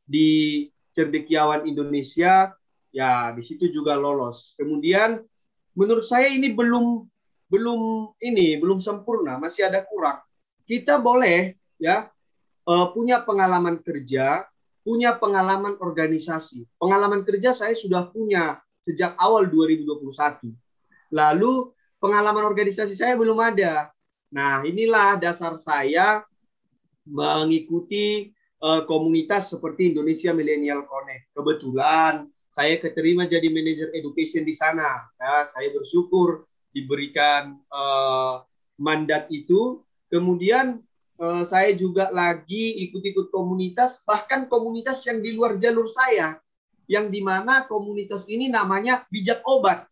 di 0.04 0.30
Cerdekiawan 0.92 1.64
Indonesia 1.66 2.52
ya 2.92 3.32
di 3.32 3.44
situ 3.44 3.72
juga 3.72 3.96
lolos. 3.96 4.54
Kemudian 4.60 5.24
menurut 5.76 6.04
saya 6.04 6.28
ini 6.28 6.52
belum 6.52 7.11
belum 7.52 8.16
ini 8.24 8.56
belum 8.56 8.80
sempurna, 8.80 9.36
masih 9.36 9.68
ada 9.68 9.84
kurang. 9.84 10.24
Kita 10.64 10.96
boleh 11.04 11.60
ya 11.76 12.08
uh, 12.64 12.88
punya 12.96 13.20
pengalaman 13.28 13.84
kerja, 13.84 14.48
punya 14.88 15.20
pengalaman 15.20 15.76
organisasi. 15.76 16.64
Pengalaman 16.80 17.28
kerja 17.28 17.52
saya 17.52 17.76
sudah 17.76 18.08
punya 18.08 18.64
sejak 18.80 19.20
awal 19.20 19.52
2021. 19.52 20.56
Lalu 21.12 21.76
pengalaman 22.00 22.48
organisasi 22.48 22.96
saya 22.96 23.20
belum 23.20 23.38
ada. 23.38 23.92
Nah, 24.32 24.64
inilah 24.64 25.20
dasar 25.20 25.60
saya 25.60 26.24
mengikuti 27.04 28.32
uh, 28.64 28.88
komunitas 28.88 29.52
seperti 29.52 29.92
Indonesia 29.92 30.32
Millennial 30.32 30.88
Connect. 30.88 31.36
Kebetulan 31.36 32.32
saya 32.52 32.80
keterima 32.80 33.28
jadi 33.28 33.48
manajer 33.52 33.92
education 33.92 34.48
di 34.48 34.56
sana. 34.56 35.04
Ya, 35.20 35.48
saya 35.52 35.68
bersyukur 35.76 36.48
diberikan 36.72 37.60
uh, 37.72 38.44
mandat 38.80 39.28
itu. 39.32 39.84
Kemudian 40.12 40.84
uh, 41.22 41.44
saya 41.48 41.72
juga 41.78 42.12
lagi 42.12 42.84
ikut-ikut 42.90 43.32
komunitas, 43.32 44.04
bahkan 44.04 44.48
komunitas 44.52 45.06
yang 45.08 45.24
di 45.24 45.32
luar 45.36 45.56
jalur 45.56 45.88
saya, 45.88 46.40
yang 46.90 47.08
di 47.08 47.24
mana 47.24 47.64
komunitas 47.70 48.28
ini 48.28 48.52
namanya 48.52 49.08
bijak 49.08 49.40
obat. 49.48 49.88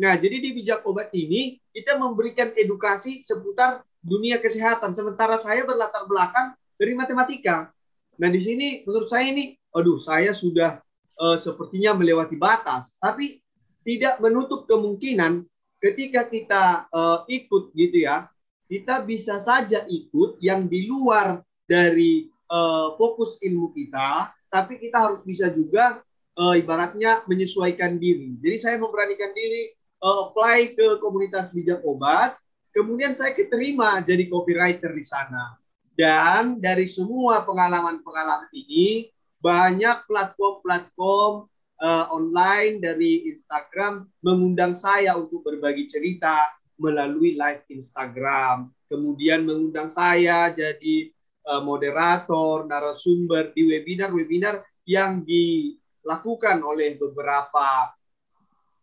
Nah, 0.00 0.16
jadi 0.16 0.40
di 0.40 0.50
bijak 0.56 0.82
obat 0.86 1.12
ini 1.12 1.60
kita 1.70 1.98
memberikan 2.00 2.50
edukasi 2.56 3.20
seputar 3.20 3.84
dunia 4.00 4.40
kesehatan. 4.40 4.96
Sementara 4.96 5.36
saya 5.36 5.62
berlatar 5.62 6.08
belakang 6.08 6.56
dari 6.80 6.96
matematika. 6.96 7.68
Nah, 8.16 8.28
di 8.32 8.40
sini 8.40 8.82
menurut 8.88 9.06
saya 9.06 9.28
ini, 9.28 9.54
aduh, 9.76 10.00
saya 10.00 10.32
sudah 10.32 10.80
uh, 11.20 11.36
sepertinya 11.36 11.92
melewati 11.92 12.34
batas. 12.34 12.96
Tapi 12.96 13.38
tidak 13.84 14.20
menutup 14.20 14.64
kemungkinan 14.64 15.44
ketika 15.80 16.28
kita 16.28 16.86
uh, 16.92 17.24
ikut 17.26 17.72
gitu 17.74 18.06
ya, 18.06 18.28
kita 18.70 19.02
bisa 19.02 19.42
saja 19.42 19.82
ikut 19.90 20.38
yang 20.38 20.70
di 20.70 20.86
luar 20.86 21.42
dari 21.66 22.30
uh, 22.46 22.94
fokus 22.94 23.40
ilmu 23.42 23.74
kita, 23.74 24.30
tapi 24.46 24.78
kita 24.78 25.10
harus 25.10 25.20
bisa 25.26 25.50
juga 25.50 25.98
uh, 26.38 26.54
ibaratnya 26.54 27.26
menyesuaikan 27.26 27.98
diri. 27.98 28.38
Jadi 28.38 28.56
saya 28.62 28.76
memberanikan 28.78 29.34
diri 29.34 29.74
uh, 29.98 30.30
apply 30.30 30.78
ke 30.78 30.86
komunitas 31.02 31.50
bijak 31.50 31.82
obat, 31.82 32.38
kemudian 32.70 33.10
saya 33.10 33.34
keterima 33.34 33.98
jadi 34.06 34.30
copywriter 34.30 34.94
di 34.94 35.02
sana. 35.02 35.58
Dan 35.98 36.62
dari 36.62 36.86
semua 36.86 37.42
pengalaman-pengalaman 37.42 38.48
ini, 38.54 39.10
banyak 39.42 40.06
platform-platform 40.06 41.49
uh, 41.80 42.06
online 42.12 42.78
dari 42.78 43.32
Instagram 43.32 44.06
mengundang 44.22 44.76
saya 44.76 45.16
untuk 45.16 45.42
berbagi 45.42 45.88
cerita 45.88 46.52
melalui 46.76 47.36
live 47.36 47.64
Instagram. 47.72 48.68
Kemudian 48.86 49.44
mengundang 49.44 49.88
saya 49.88 50.52
jadi 50.52 51.12
uh, 51.48 51.64
moderator, 51.64 52.68
narasumber 52.68 53.52
di 53.56 53.68
webinar-webinar 53.68 54.64
yang 54.84 55.24
dilakukan 55.24 56.60
oleh 56.60 56.96
beberapa 57.00 57.92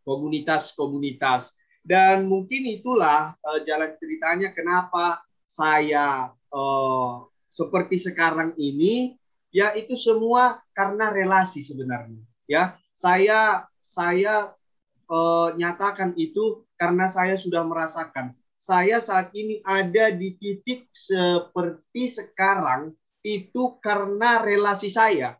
komunitas-komunitas. 0.05 1.53
Dan 1.87 2.27
mungkin 2.27 2.67
itulah 2.67 3.33
uh, 3.39 3.59
jalan 3.63 3.95
ceritanya 3.95 4.51
kenapa 4.51 5.23
saya 5.47 6.29
uh, 6.51 7.25
seperti 7.49 7.97
sekarang 7.97 8.53
ini 8.59 9.15
ya 9.49 9.73
itu 9.73 9.95
semua 9.95 10.59
karena 10.75 11.09
relasi 11.09 11.63
sebenarnya 11.63 12.21
ya 12.45 12.75
saya 12.97 13.69
saya 13.85 14.57
uh, 15.05 15.53
nyatakan 15.53 16.17
itu 16.17 16.65
karena 16.73 17.05
saya 17.05 17.37
sudah 17.37 17.61
merasakan 17.61 18.33
saya 18.57 18.97
saat 18.97 19.31
ini 19.37 19.61
ada 19.61 20.09
di 20.11 20.35
titik 20.35 20.89
seperti 20.89 22.09
sekarang 22.09 22.91
itu 23.23 23.77
karena 23.79 24.43
relasi 24.43 24.91
saya. 24.91 25.37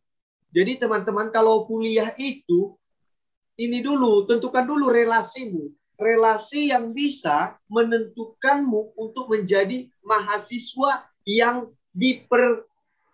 Jadi 0.53 0.79
teman-teman 0.79 1.33
kalau 1.33 1.67
kuliah 1.67 2.15
itu 2.15 2.77
ini 3.57 3.83
dulu 3.83 4.23
tentukan 4.29 4.63
dulu 4.63 4.87
relasimu. 4.93 5.73
Relasi 5.97 6.69
yang 6.69 6.93
bisa 6.93 7.57
menentukanmu 7.73 8.93
untuk 8.95 9.33
menjadi 9.33 9.89
mahasiswa 10.05 11.09
yang 11.25 11.73
diper 11.89 12.63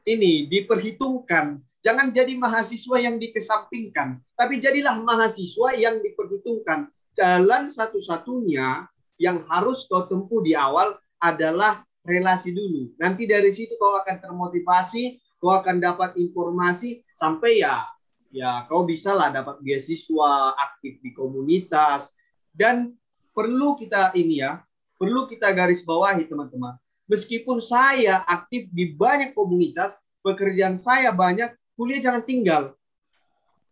ini 0.03 0.51
diperhitungkan. 0.51 1.63
Jangan 1.83 2.15
jadi 2.15 2.39
mahasiswa 2.39 2.97
yang 2.97 3.19
dikesampingkan, 3.19 4.23
tapi 4.39 4.57
jadilah 4.57 4.95
mahasiswa 5.03 5.75
yang 5.75 5.99
diperhitungkan. 5.99 6.87
Jalan 7.13 7.69
satu-satunya 7.69 8.87
yang 9.19 9.45
harus 9.51 9.85
kau 9.85 10.07
tempuh 10.07 10.41
di 10.41 10.55
awal 10.55 10.97
adalah 11.19 11.83
relasi 12.07 12.55
dulu. 12.55 12.95
Nanti 12.97 13.27
dari 13.27 13.51
situ 13.51 13.75
kau 13.75 13.99
akan 13.99 14.17
termotivasi, 14.17 15.19
kau 15.37 15.53
akan 15.53 15.83
dapat 15.83 16.15
informasi 16.17 17.03
sampai 17.19 17.61
ya 17.61 17.85
ya 18.33 18.65
kau 18.65 18.81
bisa 18.87 19.13
lah 19.13 19.29
dapat 19.29 19.61
beasiswa, 19.61 20.57
aktif 20.57 20.97
di 21.05 21.13
komunitas 21.13 22.09
dan 22.49 22.97
perlu 23.35 23.77
kita 23.77 24.09
ini 24.17 24.41
ya, 24.41 24.57
perlu 24.97 25.29
kita 25.29 25.53
garis 25.53 25.85
bawahi 25.85 26.25
teman-teman 26.25 26.73
Meskipun 27.03 27.59
saya 27.59 28.23
aktif 28.23 28.71
di 28.71 28.95
banyak 28.95 29.35
komunitas, 29.35 29.93
pekerjaan 30.23 30.79
saya 30.79 31.11
banyak, 31.11 31.51
kuliah 31.77 32.01
jangan 32.01 32.23
tinggal. 32.23 32.63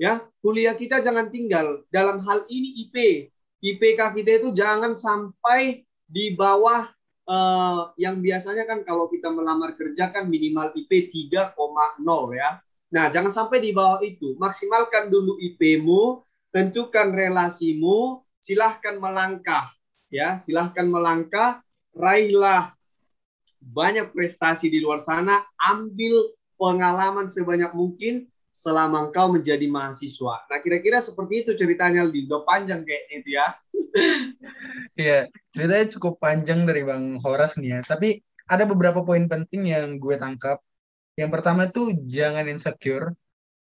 Ya, 0.01 0.25
kuliah 0.41 0.73
kita 0.73 0.97
jangan 0.97 1.29
tinggal. 1.29 1.85
Dalam 1.93 2.25
hal 2.25 2.49
ini 2.49 2.89
IP, 2.89 3.29
IPK 3.61 4.17
kita 4.17 4.31
itu 4.41 4.49
jangan 4.57 4.97
sampai 4.97 5.85
di 6.09 6.33
bawah 6.33 6.89
uh, 7.29 7.93
yang 8.01 8.17
biasanya 8.17 8.65
kan 8.65 8.81
kalau 8.81 9.05
kita 9.07 9.29
melamar 9.29 9.77
kerja 9.77 10.09
kan 10.09 10.25
minimal 10.25 10.73
IP 10.73 11.13
3,0 11.29 11.53
ya. 12.33 12.57
Nah, 12.91 13.07
jangan 13.07 13.31
sampai 13.31 13.63
di 13.63 13.71
bawah 13.71 14.01
itu. 14.03 14.35
Maksimalkan 14.35 15.07
dulu 15.07 15.39
IP-mu, 15.39 16.25
tentukan 16.51 17.13
relasimu, 17.13 18.25
silahkan 18.41 18.99
melangkah. 18.99 19.71
Ya, 20.11 20.35
silahkan 20.43 20.83
melangkah, 20.83 21.63
raihlah 21.95 22.75
banyak 23.61 24.11
prestasi 24.11 24.67
di 24.67 24.81
luar 24.81 24.99
sana, 24.99 25.45
ambil 25.55 26.33
pengalaman 26.61 27.25
sebanyak 27.25 27.73
mungkin 27.73 28.29
selama 28.53 29.09
engkau 29.09 29.33
menjadi 29.33 29.65
mahasiswa. 29.65 30.45
Nah, 30.45 30.59
kira-kira 30.61 31.01
seperti 31.01 31.47
itu 31.47 31.51
ceritanya, 31.57 32.05
Lindo. 32.05 32.45
Panjang 32.45 32.85
kayak 32.85 33.03
itu 33.09 33.29
ya. 33.33 33.47
Iya, 34.95 35.31
ceritanya 35.55 35.87
cukup 35.97 36.19
panjang 36.19 36.67
dari 36.67 36.83
Bang 36.85 37.17
Horas 37.23 37.57
nih 37.57 37.75
ya. 37.75 37.79
Tapi 37.81 38.21
ada 38.45 38.63
beberapa 38.67 39.01
poin 39.01 39.23
penting 39.25 39.71
yang 39.71 39.97
gue 39.97 40.15
tangkap. 40.19 40.61
Yang 41.15 41.29
pertama 41.31 41.71
tuh 41.71 41.95
jangan 42.05 42.45
insecure. 42.47 43.15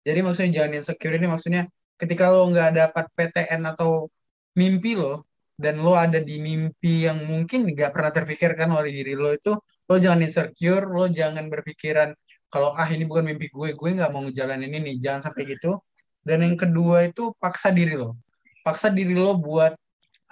Jadi 0.04 0.20
maksudnya 0.20 0.52
jangan 0.62 0.72
insecure 0.84 1.16
ini 1.16 1.28
maksudnya 1.32 1.64
ketika 1.96 2.28
lo 2.32 2.52
nggak 2.52 2.72
dapat 2.76 3.06
PTN 3.16 3.62
atau 3.72 4.12
mimpi 4.60 5.00
lo, 5.00 5.28
dan 5.58 5.80
lo 5.80 5.94
ada 5.94 6.20
di 6.20 6.42
mimpi 6.42 7.06
yang 7.06 7.24
mungkin 7.24 7.70
nggak 7.70 7.94
pernah 7.94 8.12
terpikirkan 8.12 8.70
oleh 8.74 8.90
diri 8.90 9.14
lo 9.14 9.30
itu 9.32 9.54
lo 9.62 9.96
jangan 10.02 10.26
insecure 10.26 10.86
lo 10.90 11.06
jangan 11.08 11.46
berpikiran 11.48 12.10
kalau 12.54 12.70
ah 12.78 12.86
ini 12.86 13.10
bukan 13.10 13.26
mimpi 13.34 13.50
gue 13.50 13.74
gue 13.74 13.90
nggak 13.98 14.12
mau 14.14 14.22
ngejalanin 14.22 14.70
ini 14.70 15.02
jangan 15.02 15.26
sampai 15.26 15.58
gitu. 15.58 15.82
Dan 16.22 16.46
yang 16.46 16.54
kedua 16.54 17.10
itu 17.10 17.34
paksa 17.42 17.74
diri 17.74 17.98
lo. 17.98 18.14
Paksa 18.62 18.94
diri 18.94 19.18
lo 19.18 19.34
buat 19.34 19.74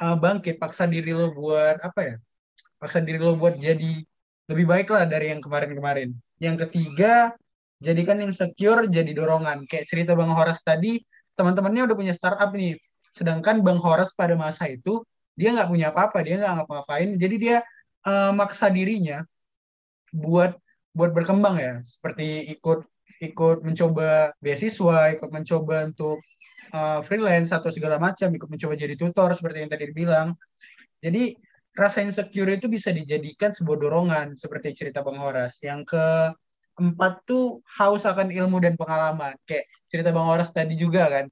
uh, 0.06 0.16
bangkit 0.22 0.62
paksa 0.62 0.86
diri 0.86 1.18
lo 1.18 1.34
buat 1.34 1.82
apa 1.82 2.00
ya 2.06 2.16
paksa 2.78 3.02
diri 3.02 3.18
lo 3.22 3.34
buat 3.38 3.58
jadi 3.58 4.06
lebih 4.50 4.66
baik 4.70 4.88
lah 4.94 5.10
dari 5.10 5.34
yang 5.34 5.42
kemarin-kemarin. 5.42 6.14
Yang 6.38 6.70
ketiga 6.70 7.34
jadikan 7.82 8.22
insecure 8.22 8.86
jadi 8.86 9.12
dorongan. 9.18 9.66
Kayak 9.66 9.86
cerita 9.90 10.12
bang 10.14 10.30
Horas 10.30 10.62
tadi 10.62 11.02
teman-temannya 11.34 11.90
udah 11.90 11.98
punya 11.98 12.14
startup 12.14 12.54
nih. 12.54 12.78
Sedangkan 13.18 13.66
bang 13.66 13.82
Horas 13.82 14.14
pada 14.14 14.38
masa 14.38 14.70
itu 14.70 15.02
dia 15.34 15.50
nggak 15.58 15.70
punya 15.74 15.90
apa-apa 15.90 16.22
dia 16.22 16.38
nggak 16.38 16.54
ngapa-ngapain. 16.62 17.10
Jadi 17.18 17.36
dia 17.42 17.58
uh, 18.06 18.30
maksa 18.34 18.70
dirinya 18.70 19.26
buat 20.14 20.54
buat 20.92 21.12
berkembang 21.16 21.56
ya. 21.60 21.74
Seperti 21.84 22.52
ikut 22.56 22.88
ikut 23.22 23.62
mencoba 23.62 24.34
beasiswa 24.42 25.14
ikut 25.14 25.30
mencoba 25.30 25.86
untuk 25.86 26.18
uh, 26.74 27.00
freelance 27.06 27.54
atau 27.54 27.70
segala 27.70 28.02
macam 28.02 28.34
ikut 28.34 28.50
mencoba 28.50 28.74
jadi 28.74 28.98
tutor 28.98 29.30
seperti 29.38 29.66
yang 29.66 29.72
tadi 29.72 29.86
dibilang. 29.94 30.34
Jadi 31.02 31.38
rasa 31.78 32.04
insecure 32.04 32.52
itu 32.52 32.68
bisa 32.68 32.92
dijadikan 32.92 33.56
sebuah 33.56 33.78
dorongan 33.80 34.36
seperti 34.36 34.76
cerita 34.76 35.06
Bang 35.06 35.22
Horas. 35.22 35.62
Yang 35.64 35.88
keempat 35.94 37.24
tuh 37.30 37.62
haus 37.80 38.04
akan 38.04 38.34
ilmu 38.34 38.60
dan 38.60 38.76
pengalaman. 38.76 39.38
Kayak 39.46 39.70
cerita 39.88 40.10
Bang 40.12 40.28
Horas 40.28 40.50
tadi 40.52 40.74
juga 40.76 41.08
kan. 41.08 41.26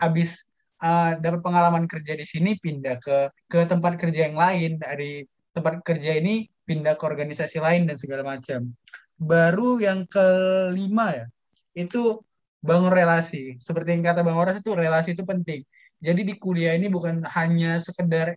Habis 0.00 0.42
uh, 0.82 1.20
dapat 1.20 1.40
pengalaman 1.44 1.84
kerja 1.86 2.16
di 2.16 2.26
sini 2.26 2.56
pindah 2.58 2.98
ke 2.98 3.30
ke 3.46 3.58
tempat 3.68 4.00
kerja 4.00 4.32
yang 4.32 4.36
lain. 4.40 4.80
Dari 4.80 5.22
tempat 5.54 5.84
kerja 5.86 6.18
ini 6.18 6.48
pindah 6.64 6.96
ke 6.96 7.04
organisasi 7.04 7.60
lain 7.60 7.84
dan 7.86 8.00
segala 8.00 8.24
macam. 8.24 8.72
Baru 9.18 9.78
yang 9.78 10.04
kelima 10.10 11.14
ya, 11.14 11.26
itu 11.74 12.22
bangun 12.64 12.90
relasi. 12.90 13.60
Seperti 13.60 13.94
yang 13.94 14.02
kata 14.02 14.24
Bang 14.24 14.40
Horas 14.40 14.58
itu 14.58 14.72
relasi 14.72 15.12
itu 15.12 15.22
penting. 15.22 15.62
Jadi 16.00 16.20
di 16.24 16.34
kuliah 16.36 16.74
ini 16.76 16.88
bukan 16.88 17.24
hanya 17.36 17.80
sekedar 17.80 18.36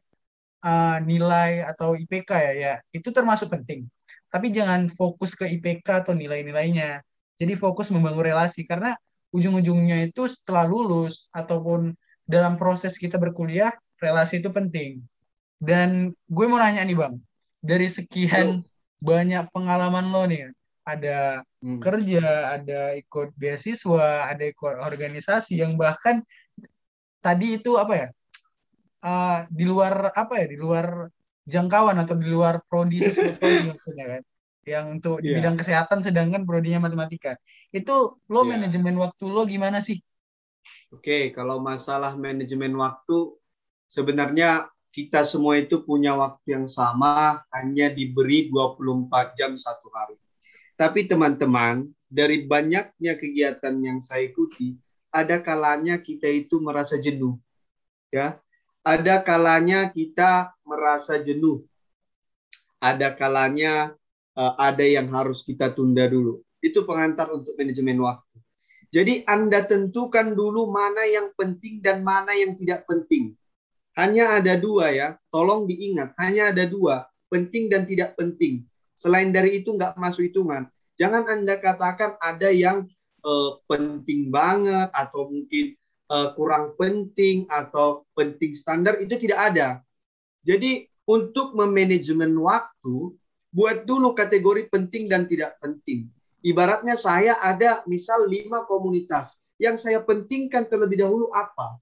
uh, 0.64 0.98
nilai 1.04 1.64
atau 1.64 1.96
IPK 1.96 2.30
ya, 2.32 2.54
ya 2.54 2.74
itu 2.92 3.10
termasuk 3.12 3.52
penting. 3.52 3.88
Tapi 4.28 4.52
jangan 4.52 4.92
fokus 4.92 5.34
ke 5.34 5.48
IPK 5.48 6.06
atau 6.06 6.14
nilai-nilainya. 6.16 7.02
Jadi 7.38 7.54
fokus 7.56 7.88
membangun 7.94 8.28
relasi 8.28 8.68
karena 8.68 8.98
ujung-ujungnya 9.32 10.08
itu 10.10 10.28
setelah 10.28 10.68
lulus 10.68 11.28
ataupun 11.32 11.96
dalam 12.28 12.60
proses 12.60 13.00
kita 13.00 13.16
berkuliah 13.16 13.72
relasi 14.02 14.44
itu 14.44 14.52
penting. 14.52 15.04
Dan 15.58 16.14
gue 16.30 16.46
mau 16.46 16.62
nanya 16.62 16.86
nih 16.86 16.98
bang, 16.98 17.16
dari 17.64 17.88
sekian 17.90 18.62
banyak 19.02 19.50
pengalaman 19.54 20.10
lo 20.10 20.26
nih 20.30 20.54
ada 20.88 21.44
hmm. 21.60 21.84
kerja 21.84 22.56
ada 22.56 22.96
ikut 22.96 23.36
beasiswa 23.36 24.32
ada 24.32 24.44
ikut 24.48 24.80
organisasi 24.80 25.60
yang 25.60 25.76
bahkan 25.76 26.24
tadi 27.20 27.60
itu 27.60 27.76
apa 27.76 27.94
ya 27.94 28.08
uh, 29.04 29.40
di 29.52 29.68
luar 29.68 30.16
apa 30.16 30.40
ya 30.40 30.46
di 30.48 30.56
luar 30.56 31.12
jangkauan 31.44 32.00
atau 32.00 32.16
di 32.16 32.28
luar 32.32 32.64
prodi 32.64 33.04
prodi 33.40 33.76
maksudnya 33.76 34.06
kan 34.18 34.24
yang 34.68 34.86
untuk 35.00 35.24
yeah. 35.24 35.40
bidang 35.40 35.56
kesehatan 35.60 36.00
sedangkan 36.04 36.44
prodinya 36.48 36.88
matematika 36.88 37.36
itu 37.76 38.20
lo 38.32 38.42
yeah. 38.44 38.56
manajemen 38.56 38.96
waktu 39.00 39.24
lo 39.28 39.44
gimana 39.44 39.84
sih? 39.84 40.00
Oke 40.92 41.04
okay, 41.04 41.24
kalau 41.36 41.60
masalah 41.60 42.16
manajemen 42.16 42.76
waktu 42.80 43.36
sebenarnya 43.92 44.72
kita 44.92 45.24
semua 45.28 45.60
itu 45.60 45.84
punya 45.84 46.16
waktu 46.18 46.58
yang 46.58 46.66
sama, 46.66 47.44
hanya 47.54 47.92
diberi 47.94 48.50
24 48.50 49.38
jam 49.38 49.54
satu 49.54 49.94
hari. 49.94 50.18
Tapi 50.78 51.10
teman-teman, 51.10 51.90
dari 52.06 52.46
banyaknya 52.46 53.18
kegiatan 53.18 53.76
yang 53.82 53.98
saya 53.98 54.30
ikuti, 54.30 54.78
ada 55.10 55.42
kalanya 55.42 55.98
kita 55.98 56.30
itu 56.30 56.62
merasa 56.62 57.02
jenuh. 57.02 57.36
Ya. 58.14 58.38
Ada 58.86 59.20
kalanya 59.26 59.90
kita 59.92 60.56
merasa 60.64 61.20
jenuh. 61.20 61.66
Ada 62.80 63.12
kalanya 63.18 63.98
uh, 64.38 64.54
ada 64.56 64.86
yang 64.86 65.10
harus 65.12 65.44
kita 65.44 65.74
tunda 65.74 66.06
dulu. 66.08 66.40
Itu 66.62 66.86
pengantar 66.86 67.34
untuk 67.34 67.58
manajemen 67.58 68.00
waktu. 68.00 68.38
Jadi 68.88 69.28
Anda 69.28 69.68
tentukan 69.68 70.32
dulu 70.32 70.72
mana 70.72 71.04
yang 71.04 71.36
penting 71.36 71.84
dan 71.84 72.06
mana 72.06 72.32
yang 72.32 72.56
tidak 72.56 72.88
penting. 72.88 73.36
Hanya 73.98 74.40
ada 74.40 74.56
dua 74.56 74.94
ya, 74.94 75.08
tolong 75.34 75.66
diingat, 75.68 76.14
hanya 76.22 76.54
ada 76.54 76.64
dua, 76.70 77.10
penting 77.28 77.68
dan 77.68 77.84
tidak 77.84 78.14
penting. 78.16 78.64
Selain 78.98 79.30
dari 79.30 79.62
itu 79.62 79.78
nggak 79.78 79.94
masuk 79.94 80.26
hitungan. 80.26 80.66
Jangan 80.98 81.30
Anda 81.30 81.62
katakan 81.62 82.18
ada 82.18 82.50
yang 82.50 82.90
uh, 83.22 83.62
penting 83.70 84.34
banget 84.34 84.90
atau 84.90 85.30
mungkin 85.30 85.78
uh, 86.10 86.34
kurang 86.34 86.74
penting 86.74 87.46
atau 87.46 88.10
penting 88.18 88.58
standar, 88.58 88.98
itu 88.98 89.14
tidak 89.22 89.54
ada. 89.54 89.68
Jadi 90.42 90.90
untuk 91.06 91.54
memanajemen 91.54 92.34
waktu, 92.42 93.14
buat 93.54 93.86
dulu 93.86 94.18
kategori 94.18 94.74
penting 94.74 95.06
dan 95.06 95.30
tidak 95.30 95.62
penting. 95.62 96.10
Ibaratnya 96.42 96.98
saya 96.98 97.38
ada 97.38 97.86
misal 97.86 98.26
lima 98.26 98.66
komunitas, 98.66 99.38
yang 99.62 99.78
saya 99.78 100.02
pentingkan 100.02 100.66
terlebih 100.66 101.06
dahulu 101.06 101.30
apa? 101.34 101.78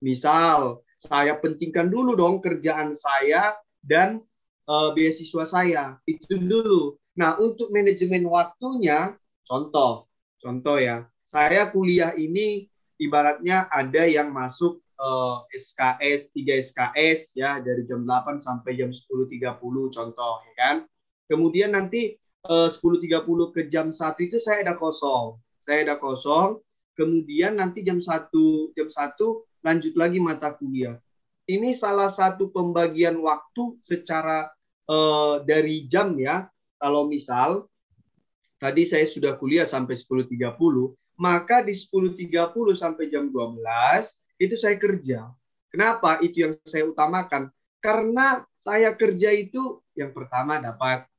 Misal 0.00 0.80
saya 1.00 1.36
pentingkan 1.36 1.88
dulu 1.88 2.16
dong 2.16 2.40
kerjaan 2.40 2.96
saya 2.96 3.56
dan 3.80 4.24
uh, 4.68 4.90
beasiswa 4.92 5.44
saya. 5.46 5.84
Itu 6.04 6.36
dulu. 6.36 6.96
Nah, 7.16 7.36
untuk 7.38 7.70
manajemen 7.70 8.24
waktunya, 8.26 9.14
contoh, 9.44 10.08
contoh 10.40 10.76
ya, 10.80 11.04
saya 11.24 11.70
kuliah 11.70 12.16
ini 12.16 12.66
ibaratnya 12.98 13.70
ada 13.70 14.04
yang 14.04 14.34
masuk 14.34 14.82
uh, 15.00 15.46
SKS 15.54 16.30
3 16.36 16.60
SKS 16.60 17.20
ya 17.38 17.58
dari 17.64 17.88
jam 17.88 18.04
8 18.04 18.44
sampai 18.44 18.76
jam 18.76 18.92
10.30 18.92 19.40
contoh 19.94 20.34
ya 20.44 20.54
kan. 20.58 20.76
Kemudian 21.30 21.72
nanti 21.72 22.18
uh, 22.46 22.68
10.30 22.68 23.54
ke 23.56 23.60
jam 23.70 23.88
1 23.88 24.26
itu 24.26 24.36
saya 24.36 24.66
ada 24.66 24.76
kosong. 24.76 25.40
Saya 25.62 25.88
ada 25.88 25.96
kosong. 25.96 26.60
Kemudian 26.94 27.56
nanti 27.56 27.80
jam 27.80 28.02
1 28.02 28.28
jam 28.76 28.88
1 28.88 29.16
lanjut 29.64 29.94
lagi 29.96 30.18
mata 30.20 30.52
kuliah. 30.52 31.00
Ini 31.50 31.74
salah 31.74 32.06
satu 32.06 32.54
pembagian 32.54 33.18
waktu 33.18 33.74
secara 33.82 34.46
uh, 34.86 35.42
dari 35.42 35.90
jam 35.90 36.14
ya. 36.14 36.46
Kalau 36.78 37.10
misal 37.10 37.66
tadi 38.62 38.86
saya 38.86 39.02
sudah 39.10 39.34
kuliah 39.34 39.66
sampai 39.66 39.98
10.30, 39.98 40.30
maka 41.18 41.66
di 41.66 41.74
10.30 41.74 42.30
sampai 42.78 43.10
jam 43.10 43.26
12 43.26 43.58
itu 44.38 44.54
saya 44.54 44.78
kerja. 44.78 45.26
Kenapa? 45.74 46.22
Itu 46.22 46.46
yang 46.46 46.54
saya 46.62 46.86
utamakan. 46.86 47.50
Karena 47.82 48.46
saya 48.62 48.94
kerja 48.94 49.34
itu 49.34 49.82
yang 49.98 50.14
pertama 50.14 50.62
dapat 50.62 51.10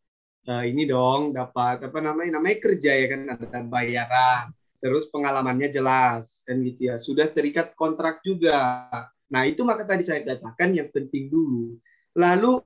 uh, 0.48 0.64
ini 0.64 0.88
dong, 0.88 1.36
dapat 1.36 1.92
apa 1.92 2.00
namanya? 2.00 2.40
Namanya 2.40 2.58
kerja 2.72 2.92
ya 2.96 3.06
kan 3.12 3.22
ada 3.36 3.60
bayaran. 3.68 4.46
Terus 4.82 5.12
pengalamannya 5.14 5.70
jelas 5.70 6.42
dan 6.48 6.66
gitu 6.66 6.90
ya. 6.90 6.96
Sudah 6.98 7.30
terikat 7.30 7.76
kontrak 7.78 8.24
juga. 8.26 8.88
Nah, 9.32 9.48
itu 9.48 9.64
maka 9.64 9.88
tadi 9.88 10.04
saya 10.04 10.22
katakan 10.28 10.76
yang 10.76 10.92
penting 10.92 11.32
dulu. 11.32 11.80
Lalu 12.20 12.60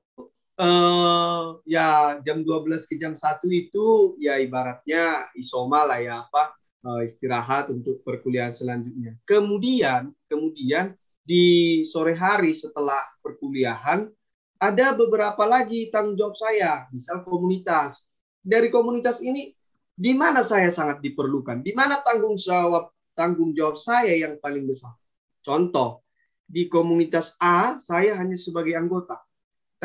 uh, 0.57 1.61
ya 1.63 2.17
jam 2.25 2.41
12 2.41 2.89
ke 2.89 2.97
jam 2.97 3.13
1 3.13 3.21
itu 3.53 4.17
ya 4.17 4.41
ibaratnya 4.41 5.29
isoma 5.37 5.85
lah 5.85 5.99
ya 6.01 6.25
apa 6.25 6.57
uh, 6.89 7.01
istirahat 7.05 7.69
untuk 7.69 8.01
perkuliahan 8.01 8.55
selanjutnya. 8.55 9.13
Kemudian 9.27 10.09
kemudian 10.25 10.97
di 11.25 11.81
sore 11.89 12.17
hari 12.17 12.53
setelah 12.53 13.01
perkuliahan 13.21 14.09
ada 14.55 14.95
beberapa 14.95 15.43
lagi 15.43 15.91
tanggung 15.91 16.15
jawab 16.15 16.37
saya, 16.39 16.87
misal 16.89 17.21
komunitas. 17.27 18.07
Dari 18.45 18.69
komunitas 18.69 19.19
ini 19.19 19.51
di 19.95 20.13
mana 20.13 20.45
saya 20.45 20.69
sangat 20.69 21.01
diperlukan? 21.01 21.65
Di 21.65 21.73
mana 21.75 21.99
tanggung 22.01 22.39
jawab 22.39 22.93
tanggung 23.17 23.51
jawab 23.51 23.75
saya 23.75 24.15
yang 24.15 24.37
paling 24.39 24.63
besar? 24.69 24.95
Contoh, 25.41 26.04
di 26.45 26.69
komunitas 26.69 27.33
A 27.41 27.77
saya 27.81 28.15
hanya 28.17 28.37
sebagai 28.37 28.77
anggota 28.77 29.17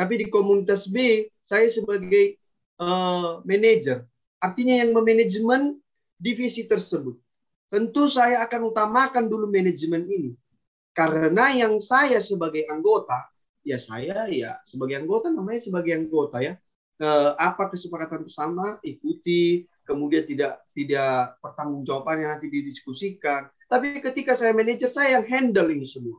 tapi 0.01 0.17
di 0.17 0.27
komunitas 0.33 0.89
B, 0.89 1.27
saya 1.45 1.67
sebagai 1.69 2.41
uh, 2.81 3.43
manajer. 3.45 4.01
Artinya 4.41 4.81
yang 4.81 4.97
memanajemen 4.97 5.77
divisi 6.17 6.65
tersebut. 6.65 7.21
Tentu 7.69 8.09
saya 8.09 8.41
akan 8.43 8.73
utamakan 8.73 9.29
dulu 9.29 9.45
manajemen 9.45 10.09
ini. 10.09 10.31
Karena 10.91 11.53
yang 11.53 11.79
saya 11.79 12.17
sebagai 12.17 12.65
anggota, 12.67 13.29
ya 13.61 13.77
saya 13.77 14.27
ya 14.27 14.57
sebagai 14.65 14.99
anggota 14.99 15.29
namanya 15.29 15.61
sebagai 15.63 15.93
anggota 15.95 16.41
ya. 16.41 16.57
Uh, 17.01 17.33
apa 17.37 17.69
kesepakatan 17.69 18.25
bersama 18.25 18.77
ikuti, 18.85 19.69
kemudian 19.85 20.25
tidak 20.25 20.65
tidak 20.73 21.37
pertanggungjawabannya 21.45 22.25
nanti 22.25 22.49
didiskusikan. 22.49 23.53
Tapi 23.69 24.01
ketika 24.01 24.33
saya 24.33 24.53
manajer 24.53 24.89
saya 24.89 25.21
yang 25.21 25.25
handle 25.29 25.69
ini 25.69 25.85
semua. 25.85 26.17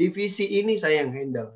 Divisi 0.00 0.48
ini 0.56 0.80
saya 0.80 1.04
yang 1.04 1.12
handle. 1.12 1.52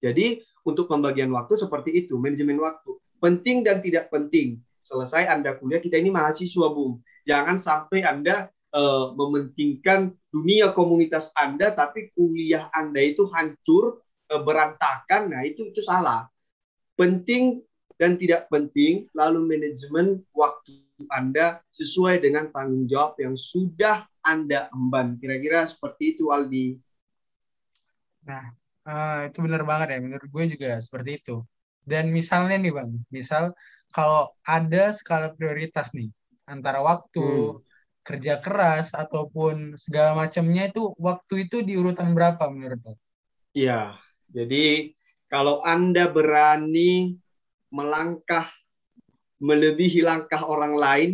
Jadi 0.00 0.40
untuk 0.64 0.88
pembagian 0.88 1.28
waktu 1.28 1.60
seperti 1.60 1.92
itu, 1.92 2.16
manajemen 2.16 2.56
waktu. 2.64 2.96
Penting 3.20 3.60
dan 3.60 3.84
tidak 3.84 4.08
penting. 4.08 4.64
Selesai 4.80 5.28
Anda 5.28 5.60
kuliah, 5.60 5.78
kita 5.78 6.00
ini 6.00 6.08
mahasiswa, 6.08 6.72
Bung. 6.72 7.04
Jangan 7.28 7.60
sampai 7.60 8.00
Anda 8.00 8.48
uh, 8.72 9.12
mementingkan 9.12 10.10
dunia 10.32 10.72
komunitas 10.72 11.30
Anda, 11.36 11.70
tapi 11.76 12.10
kuliah 12.16 12.72
Anda 12.72 13.04
itu 13.04 13.28
hancur, 13.28 14.00
uh, 14.32 14.42
berantakan. 14.42 15.30
Nah, 15.30 15.44
itu 15.44 15.68
itu 15.68 15.84
salah. 15.84 16.26
Penting 16.96 17.60
dan 18.00 18.18
tidak 18.18 18.48
penting, 18.50 19.06
lalu 19.14 19.54
manajemen 19.54 20.24
waktu 20.34 20.82
Anda 21.12 21.62
sesuai 21.70 22.24
dengan 22.24 22.50
tanggung 22.50 22.90
jawab 22.90 23.20
yang 23.22 23.38
sudah 23.38 24.08
Anda 24.24 24.66
emban. 24.74 25.20
Kira-kira 25.20 25.68
seperti 25.68 26.18
itu, 26.18 26.34
Aldi. 26.34 26.80
Nah, 28.22 28.54
Uh, 28.82 29.30
itu 29.30 29.38
benar 29.46 29.62
banget 29.62 29.94
ya, 29.94 29.98
menurut 30.02 30.26
gue 30.26 30.44
juga 30.58 30.74
seperti 30.82 31.22
itu. 31.22 31.46
Dan 31.86 32.10
misalnya 32.10 32.58
nih 32.58 32.74
bang, 32.74 32.90
misal 33.14 33.54
kalau 33.94 34.34
ada 34.42 34.90
skala 34.90 35.30
prioritas 35.30 35.94
nih 35.94 36.10
antara 36.50 36.82
waktu, 36.82 37.22
hmm. 37.22 37.62
kerja 38.02 38.42
keras 38.42 38.90
ataupun 38.90 39.78
segala 39.78 40.18
macamnya 40.18 40.66
itu 40.66 40.90
waktu 40.98 41.46
itu 41.46 41.62
di 41.62 41.78
urutan 41.78 42.10
berapa 42.10 42.50
menurut 42.50 42.82
lo? 42.82 42.94
Iya, 43.54 43.94
jadi 44.26 44.90
kalau 45.30 45.62
anda 45.62 46.10
berani 46.10 47.14
melangkah 47.70 48.50
melebihi 49.38 50.02
langkah 50.02 50.42
orang 50.42 50.74
lain, 50.74 51.10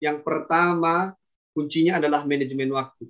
yang 0.00 0.24
pertama 0.24 1.12
kuncinya 1.52 2.00
adalah 2.00 2.24
manajemen 2.24 2.72
waktu. 2.72 3.04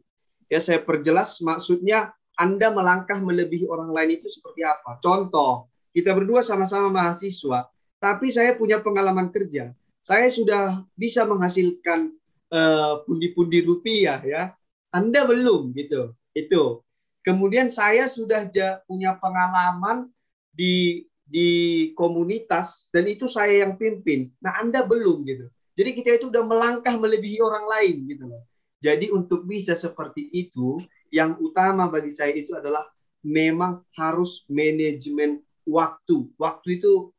Ya 0.50 0.59
saya 0.59 0.83
perjelas 0.83 1.38
maksudnya 1.38 2.11
anda 2.42 2.74
melangkah 2.74 3.22
melebihi 3.22 3.70
orang 3.70 3.94
lain 3.94 4.18
itu 4.18 4.26
seperti 4.26 4.66
apa? 4.66 4.98
Contoh, 4.98 5.70
kita 5.94 6.11
berdua 6.11 6.42
sama-sama 6.42 6.90
mahasiswa, 6.90 7.70
tapi 8.02 8.35
saya 8.35 8.59
punya 8.59 8.83
pengalaman 8.83 9.31
kerja. 9.31 9.70
Saya 10.02 10.26
sudah 10.26 10.83
bisa 10.98 11.22
menghasilkan 11.22 12.11
eh, 12.50 12.94
pundi-pundi 13.07 13.62
rupiah 13.62 14.18
ya. 14.26 14.50
Anda 14.90 15.22
belum 15.22 15.70
gitu. 15.78 16.18
Itu. 16.35 16.83
Kemudian 17.22 17.70
saya 17.70 18.11
sudah 18.11 18.50
punya 18.90 19.14
pengalaman 19.22 20.11
di 20.50 21.07
di 21.22 21.48
komunitas 21.94 22.90
dan 22.90 23.07
itu 23.07 23.31
saya 23.31 23.62
yang 23.62 23.78
pimpin. 23.78 24.35
Nah, 24.42 24.59
Anda 24.59 24.83
belum 24.83 25.22
gitu. 25.22 25.46
Jadi 25.78 25.90
kita 25.96 26.11
itu 26.18 26.26
udah 26.28 26.44
melangkah 26.44 26.98
melebihi 26.98 27.38
orang 27.40 27.64
lain 27.70 27.96
gitu 28.11 28.26
loh. 28.28 28.42
Jadi 28.83 29.09
untuk 29.14 29.46
bisa 29.46 29.78
seperti 29.78 30.28
itu, 30.35 30.83
yang 31.12 31.37
utama 31.38 31.92
bagi 31.92 32.09
saya 32.09 32.33
itu 32.33 32.57
adalah 32.57 32.88
memang 33.20 33.85
harus 33.94 34.42
manajemen 34.48 35.44
waktu. 35.68 36.33
Waktu 36.40 36.81
itu 36.81 37.12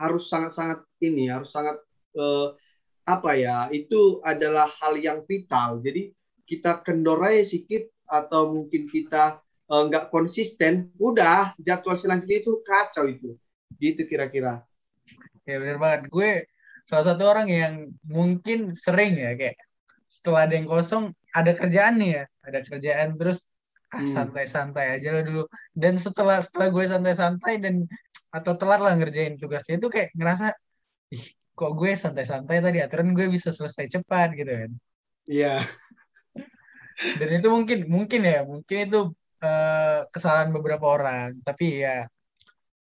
harus 0.00 0.32
sangat-sangat 0.32 0.82
ini, 1.04 1.28
harus 1.28 1.52
sangat 1.52 1.76
eh, 2.16 2.48
apa 3.06 3.30
ya? 3.36 3.68
Itu 3.70 4.24
adalah 4.24 4.72
hal 4.80 4.96
yang 4.98 5.22
vital. 5.28 5.84
Jadi 5.84 6.10
kita 6.48 6.80
kendorai 6.80 7.44
sedikit 7.44 7.86
atau 8.08 8.50
mungkin 8.50 8.88
kita 8.88 9.44
eh, 9.68 9.82
nggak 9.86 10.08
konsisten, 10.08 10.90
udah 10.96 11.52
jadwal 11.60 11.94
selanjutnya 11.94 12.40
itu 12.40 12.52
kacau 12.64 13.04
itu. 13.06 13.36
Gitu 13.76 14.08
kira-kira. 14.08 14.64
Ya 15.44 15.60
benar 15.62 15.76
banget. 15.78 16.00
Gue 16.08 16.30
salah 16.88 17.04
satu 17.12 17.22
orang 17.28 17.52
yang 17.52 17.74
mungkin 18.06 18.72
sering 18.72 19.20
ya 19.20 19.36
kayak 19.36 19.60
setelah 20.06 20.46
ada 20.46 20.54
yang 20.54 20.70
kosong 20.70 21.12
ada 21.36 21.52
kerjaan 21.52 22.00
nih 22.00 22.10
ya 22.16 22.24
ada 22.48 22.58
kerjaan 22.64 23.08
terus 23.20 23.52
ah 23.92 24.02
hmm. 24.02 24.10
santai-santai 24.10 24.98
aja 24.98 25.08
lah 25.14 25.22
dulu 25.22 25.44
dan 25.76 25.94
setelah 26.00 26.42
setelah 26.42 26.68
gue 26.74 26.84
santai-santai 26.90 27.54
dan 27.62 27.86
atau 28.34 28.52
telat 28.58 28.80
lah 28.82 28.98
ngerjain 28.98 29.38
tugasnya 29.38 29.78
itu 29.78 29.88
kayak 29.92 30.10
ngerasa 30.16 30.56
ih 31.14 31.24
kok 31.56 31.72
gue 31.78 31.94
santai-santai 31.94 32.58
tadi 32.58 32.78
aturan 32.82 33.14
gue 33.14 33.30
bisa 33.30 33.54
selesai 33.54 33.86
cepat 33.86 34.34
gitu 34.34 34.50
kan 34.50 34.70
iya 35.30 35.62
yeah. 35.62 37.16
dan 37.20 37.28
itu 37.38 37.48
mungkin 37.48 37.78
mungkin 37.86 38.20
ya 38.26 38.42
mungkin 38.42 38.76
itu 38.90 39.00
uh, 39.40 40.00
kesalahan 40.10 40.50
beberapa 40.50 40.84
orang 40.84 41.38
tapi 41.46 41.86
ya 41.86 42.10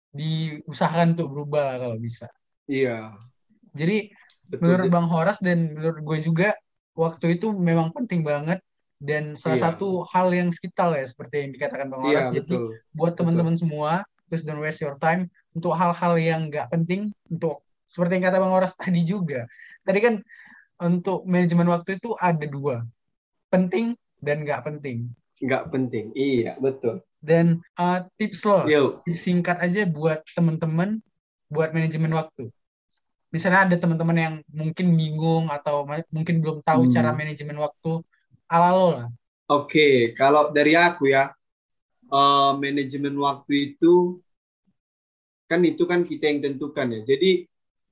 diusahakan 0.10 1.14
untuk 1.14 1.28
berubah 1.38 1.62
lah 1.70 1.78
kalau 1.86 1.98
bisa 2.02 2.28
iya 2.66 3.14
yeah. 3.14 3.78
jadi 3.78 4.10
Betul, 4.46 4.62
menurut 4.62 4.88
Bang 4.90 5.08
Horas 5.10 5.38
dan 5.42 5.74
menurut 5.74 6.02
gue 6.02 6.20
juga 6.26 6.50
waktu 6.96 7.38
itu 7.38 7.52
memang 7.52 7.92
penting 7.92 8.24
banget 8.24 8.64
dan 8.98 9.36
salah 9.36 9.60
iya. 9.60 9.66
satu 9.70 10.08
hal 10.08 10.32
yang 10.32 10.50
vital 10.56 10.96
ya 10.96 11.06
seperti 11.06 11.46
yang 11.46 11.52
dikatakan 11.52 11.92
Bang 11.92 12.02
Oras. 12.08 12.32
Iya, 12.32 12.42
Jadi 12.42 12.56
betul. 12.56 12.72
buat 12.96 13.14
teman-teman 13.14 13.56
semua, 13.60 14.08
please 14.32 14.48
don't 14.48 14.64
waste 14.64 14.82
your 14.82 14.96
time 14.98 15.28
untuk 15.52 15.76
hal-hal 15.76 16.14
yang 16.16 16.48
nggak 16.48 16.72
penting 16.72 17.12
untuk 17.28 17.62
seperti 17.86 18.18
yang 18.18 18.26
kata 18.32 18.38
Bang 18.40 18.56
Oras 18.56 18.74
tadi 18.80 19.04
juga. 19.04 19.46
Tadi 19.84 20.00
kan 20.02 20.16
untuk 20.82 21.28
manajemen 21.28 21.68
waktu 21.70 22.00
itu 22.00 22.16
ada 22.18 22.46
dua, 22.48 22.88
penting 23.52 23.94
dan 24.24 24.48
nggak 24.48 24.64
penting. 24.64 25.12
Nggak 25.44 25.68
penting, 25.70 26.16
iya 26.16 26.56
betul. 26.58 27.04
Dan 27.20 27.60
uh, 27.76 28.08
tips 28.16 28.48
lo, 28.48 28.64
Yo. 28.66 29.04
tips 29.04 29.28
singkat 29.28 29.60
aja 29.60 29.84
buat 29.84 30.24
teman-teman 30.34 31.04
buat 31.52 31.76
manajemen 31.76 32.16
waktu 32.16 32.50
misalnya 33.36 33.68
ada 33.68 33.76
teman-teman 33.76 34.16
yang 34.16 34.36
mungkin 34.48 34.96
bingung 34.96 35.52
atau 35.52 35.84
mungkin 36.08 36.40
belum 36.40 36.64
tahu 36.64 36.88
hmm. 36.88 36.94
cara 36.96 37.12
manajemen 37.12 37.60
waktu 37.60 38.00
ala 38.48 38.70
lo 38.72 38.88
lah. 38.96 39.08
Oke, 39.52 39.76
okay. 39.76 39.96
kalau 40.16 40.56
dari 40.56 40.80
aku 40.80 41.12
ya, 41.12 41.36
uh, 42.08 42.56
manajemen 42.56 43.12
waktu 43.20 43.76
itu 43.76 44.24
kan 45.46 45.62
itu 45.62 45.84
kan 45.84 46.08
kita 46.08 46.32
yang 46.32 46.40
tentukan 46.42 46.96
ya. 46.96 47.02
Jadi 47.04 47.44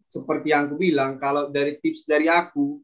seperti 0.10 0.56
yang 0.56 0.71
aku 0.71 0.79
bilang, 0.79 1.19
kalau 1.19 1.51
dari 1.51 1.75
tips 1.77 2.08
dari 2.08 2.32
aku, 2.32 2.82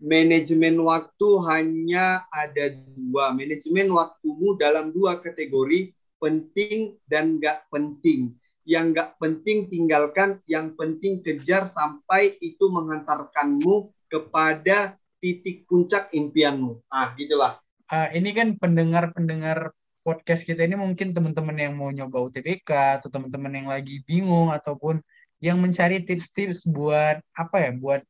manajemen 0.00 0.78
waktu 0.80 1.28
hanya 1.46 2.24
ada 2.30 2.72
dua. 2.72 3.34
Manajemen 3.34 3.92
waktumu 3.92 4.54
dalam 4.56 4.94
dua 4.94 5.18
kategori, 5.18 5.92
penting 6.22 6.98
dan 7.06 7.36
nggak 7.38 7.66
penting. 7.70 8.34
Yang 8.68 8.84
nggak 8.92 9.10
penting 9.16 9.58
tinggalkan, 9.72 10.44
yang 10.44 10.76
penting 10.76 11.24
kejar 11.24 11.64
sampai 11.64 12.36
itu 12.44 12.68
menghantarkanmu 12.68 13.88
kepada 14.12 15.00
titik 15.24 15.64
puncak 15.64 16.12
impianmu. 16.12 16.84
Ah, 16.92 17.16
gitulah. 17.16 17.56
Uh, 17.88 18.12
ini 18.12 18.36
kan 18.36 18.52
pendengar-pendengar 18.60 19.72
podcast 20.04 20.44
kita 20.44 20.68
ini 20.68 20.76
mungkin 20.76 21.16
teman-teman 21.16 21.56
yang 21.56 21.72
mau 21.76 21.88
nyoba 21.88 22.28
UTBK 22.28 23.00
atau 23.00 23.08
teman-teman 23.08 23.52
yang 23.52 23.68
lagi 23.72 24.04
bingung 24.04 24.52
ataupun 24.52 25.00
yang 25.40 25.56
mencari 25.56 26.04
tips-tips 26.04 26.68
buat 26.68 27.24
apa 27.32 27.56
ya, 27.56 27.70
buat 27.72 28.00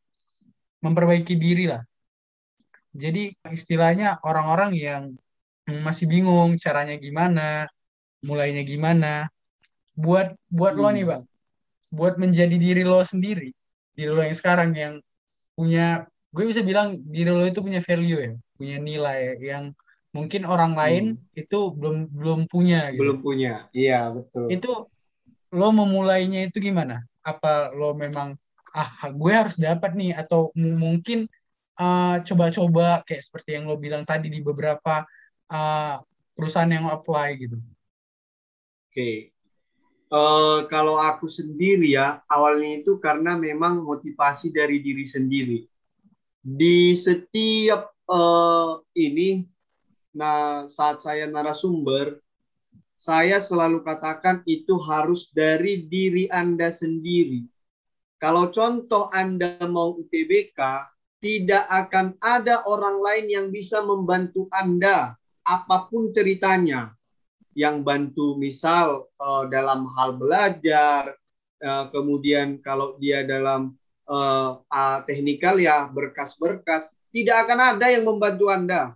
memperbaiki 0.83 1.35
diri 1.39 1.71
lah. 1.71 1.83
Jadi 2.95 3.37
istilahnya 3.53 4.19
orang-orang 4.25 4.75
yang 4.75 5.03
masih 5.69 6.09
bingung 6.09 6.57
caranya 6.57 6.97
gimana, 6.97 7.69
mulainya 8.25 8.65
gimana. 8.65 9.29
Buat 9.99 10.39
buat 10.47 10.79
hmm. 10.79 10.83
lo 10.83 10.89
nih 10.95 11.05
hmm. 11.05 11.11
bang, 11.11 11.23
buat 11.91 12.15
menjadi 12.23 12.55
diri 12.55 12.83
lo 12.87 13.03
sendiri, 13.03 13.51
diri 13.99 14.11
lo 14.15 14.23
yang 14.23 14.39
sekarang 14.39 14.71
yang 14.79 14.95
punya, 15.59 16.07
gue 16.31 16.45
bisa 16.47 16.63
bilang 16.63 17.03
diri 17.03 17.35
lo 17.35 17.43
itu 17.43 17.59
punya 17.59 17.83
value 17.83 18.21
ya, 18.23 18.33
punya 18.55 18.77
nilai 18.79 19.19
yang 19.43 19.75
mungkin 20.15 20.47
orang 20.47 20.73
lain 20.79 21.05
hmm. 21.19 21.43
itu 21.43 21.59
belum 21.75 22.07
belum 22.15 22.41
punya. 22.47 22.95
Gitu. 22.95 23.03
Belum 23.03 23.19
punya, 23.19 23.67
iya 23.75 24.07
betul. 24.15 24.47
Itu 24.55 24.73
lo 25.51 25.69
memulainya 25.75 26.47
itu 26.47 26.63
gimana? 26.63 27.03
Apa 27.27 27.75
lo 27.75 27.99
memang 27.99 28.39
ah 28.71 29.11
gue 29.11 29.33
harus 29.33 29.57
dapat 29.59 29.97
nih 29.97 30.15
atau 30.15 30.55
mungkin 30.55 31.27
eh, 31.79 32.17
coba-coba 32.23 33.01
uh, 33.01 33.03
kayak 33.03 33.25
seperti 33.25 33.57
yang 33.57 33.65
lo 33.67 33.75
bilang 33.81 34.05
tadi 34.05 34.29
di 34.29 34.39
beberapa 34.45 35.03
uh, 35.51 35.97
perusahaan 36.37 36.71
yang 36.71 36.87
apply 36.93 37.29
gitu. 37.41 37.57
Oke, 38.89 38.93
okay. 38.93 39.15
Uh, 40.13 40.67
kalau 40.69 41.01
aku 41.01 41.29
sendiri 41.29 41.97
ya 41.97 42.21
awalnya 42.29 42.83
itu 42.83 42.97
karena 43.01 43.37
memang 43.37 43.85
motivasi 43.85 44.53
dari 44.53 44.81
diri 44.81 45.07
sendiri. 45.07 45.59
Di 46.43 46.97
setiap 46.97 47.93
uh, 48.09 48.81
ini, 48.97 49.45
nah 50.17 50.65
saat 50.67 51.05
saya 51.05 51.29
narasumber, 51.29 52.19
saya 52.99 53.39
selalu 53.39 53.85
katakan 53.87 54.43
itu 54.49 54.75
harus 54.81 55.31
dari 55.31 55.87
diri 55.87 56.27
Anda 56.33 56.73
sendiri 56.75 57.47
kalau 58.19 58.51
contoh 58.51 59.07
Anda 59.15 59.63
mau 59.71 59.95
UTBK, 59.95 60.59
tidak 61.23 61.65
akan 61.71 62.19
ada 62.19 62.67
orang 62.67 62.99
lain 62.99 63.27
yang 63.31 63.47
bisa 63.55 63.79
membantu 63.79 64.51
Anda 64.51 65.15
apa 65.47 65.87
pun 65.87 66.11
ceritanya. 66.11 66.98
Yang 67.59 67.77
bantu 67.83 68.39
misal 68.39 69.11
uh, 69.19 69.51
dalam 69.51 69.91
hal 69.99 70.15
belajar, 70.15 71.11
uh, 71.59 71.91
kemudian 71.91 72.63
kalau 72.63 72.95
dia 73.03 73.27
dalam 73.27 73.75
uh, 74.07 74.63
teknikal 75.11 75.59
ya 75.59 75.91
berkas-berkas, 75.91 76.87
tidak 77.11 77.51
akan 77.51 77.75
ada 77.75 77.91
yang 77.91 78.07
membantu 78.07 78.47
Anda. 78.55 78.95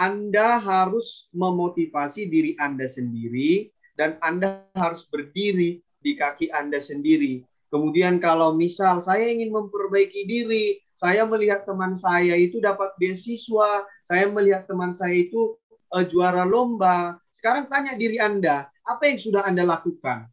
Anda 0.00 0.56
harus 0.64 1.28
memotivasi 1.36 2.32
diri 2.32 2.56
Anda 2.56 2.88
sendiri 2.88 3.68
dan 4.00 4.16
Anda 4.24 4.64
harus 4.72 5.04
berdiri 5.04 5.84
di 6.00 6.12
kaki 6.16 6.48
Anda 6.50 6.80
sendiri 6.80 7.44
Kemudian 7.74 8.22
kalau 8.22 8.54
misal 8.54 9.02
saya 9.02 9.26
ingin 9.26 9.50
memperbaiki 9.50 10.30
diri, 10.30 10.78
saya 10.94 11.26
melihat 11.26 11.66
teman 11.66 11.98
saya 11.98 12.38
itu 12.38 12.62
dapat 12.62 12.94
beasiswa, 13.02 13.82
saya 14.06 14.30
melihat 14.30 14.62
teman 14.70 14.94
saya 14.94 15.10
itu 15.10 15.58
juara 16.06 16.46
lomba. 16.46 17.18
Sekarang 17.34 17.66
tanya 17.66 17.98
diri 17.98 18.22
Anda, 18.22 18.70
apa 18.86 19.10
yang 19.10 19.18
sudah 19.18 19.42
Anda 19.42 19.66
lakukan? 19.66 20.30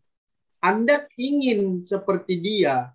Anda 0.62 1.10
ingin 1.18 1.82
seperti 1.82 2.38
dia, 2.38 2.94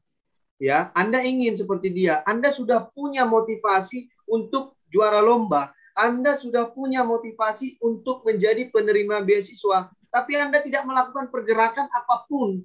ya. 0.62 0.94
Anda 0.94 1.26
ingin 1.26 1.58
seperti 1.58 1.90
dia. 1.90 2.22
Anda 2.22 2.54
sudah 2.54 2.86
punya 2.94 3.26
motivasi 3.26 4.06
untuk 4.30 4.78
juara 4.86 5.18
lomba. 5.18 5.74
Anda 5.98 6.38
sudah 6.38 6.70
punya 6.70 7.02
motivasi 7.02 7.82
untuk 7.82 8.22
menjadi 8.22 8.70
penerima 8.70 9.26
beasiswa, 9.26 9.90
tapi 10.14 10.38
Anda 10.38 10.62
tidak 10.62 10.86
melakukan 10.86 11.26
pergerakan 11.34 11.90
apa 11.90 12.28
pun 12.30 12.62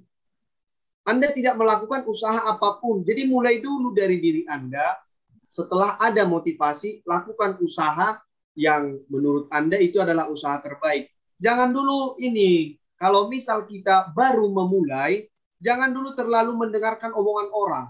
anda 1.02 1.34
tidak 1.34 1.58
melakukan 1.58 2.06
usaha 2.06 2.46
apa 2.46 2.78
pun. 2.78 3.02
Jadi 3.02 3.26
mulai 3.26 3.58
dulu 3.58 3.90
dari 3.90 4.22
diri 4.22 4.46
Anda, 4.46 5.02
setelah 5.50 5.98
ada 5.98 6.22
motivasi, 6.22 7.02
lakukan 7.02 7.58
usaha 7.58 8.22
yang 8.54 9.02
menurut 9.10 9.50
Anda 9.50 9.82
itu 9.82 9.98
adalah 9.98 10.30
usaha 10.30 10.54
terbaik. 10.62 11.10
Jangan 11.42 11.74
dulu 11.74 12.14
ini, 12.22 12.78
kalau 12.94 13.26
misal 13.26 13.66
kita 13.66 14.14
baru 14.14 14.46
memulai, 14.46 15.26
jangan 15.58 15.90
dulu 15.90 16.14
terlalu 16.14 16.54
mendengarkan 16.54 17.10
omongan 17.10 17.48
orang. 17.50 17.86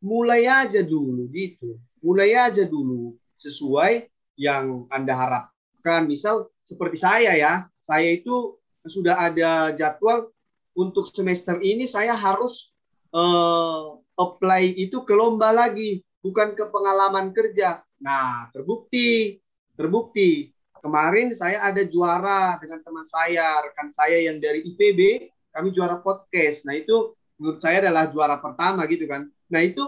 Mulai 0.00 0.48
aja 0.48 0.80
dulu 0.80 1.28
gitu. 1.28 1.76
Mulai 2.00 2.32
aja 2.32 2.64
dulu 2.64 3.12
sesuai 3.36 4.08
yang 4.40 4.88
Anda 4.88 5.12
harapkan. 5.12 6.08
Misal 6.08 6.48
seperti 6.64 6.96
saya 6.96 7.36
ya, 7.36 7.68
saya 7.84 8.08
itu 8.08 8.56
sudah 8.88 9.20
ada 9.20 9.76
jadwal 9.76 10.32
untuk 10.72 11.12
semester 11.12 11.60
ini 11.60 11.84
saya 11.84 12.16
harus 12.16 12.72
uh, 13.12 14.00
apply 14.16 14.64
itu 14.80 15.04
ke 15.04 15.12
lomba 15.12 15.52
lagi, 15.52 16.00
bukan 16.24 16.56
ke 16.56 16.64
pengalaman 16.72 17.36
kerja. 17.36 17.84
Nah, 18.00 18.48
terbukti, 18.48 19.38
terbukti. 19.76 20.53
Kemarin 20.84 21.32
saya 21.32 21.64
ada 21.64 21.80
juara 21.88 22.60
dengan 22.60 22.84
teman 22.84 23.08
saya, 23.08 23.56
rekan 23.64 23.88
saya 23.88 24.20
yang 24.20 24.36
dari 24.36 24.60
IPB, 24.68 25.32
kami 25.48 25.72
juara 25.72 25.96
podcast. 25.96 26.68
Nah, 26.68 26.76
itu 26.76 27.16
menurut 27.40 27.56
saya 27.64 27.88
adalah 27.88 28.12
juara 28.12 28.36
pertama 28.36 28.84
gitu 28.92 29.08
kan. 29.08 29.24
Nah, 29.48 29.64
itu 29.64 29.80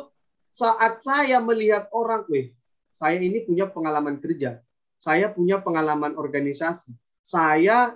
saat 0.56 1.04
saya 1.04 1.37
melihat 1.44 1.92
orang, 1.92 2.24
weh, 2.32 2.56
saya 2.96 3.20
ini 3.20 3.44
punya 3.44 3.68
pengalaman 3.68 4.16
kerja, 4.24 4.56
saya 4.96 5.28
punya 5.28 5.61
pengalaman 5.61 6.16
organisasi, 6.16 6.96
saya 7.20 7.92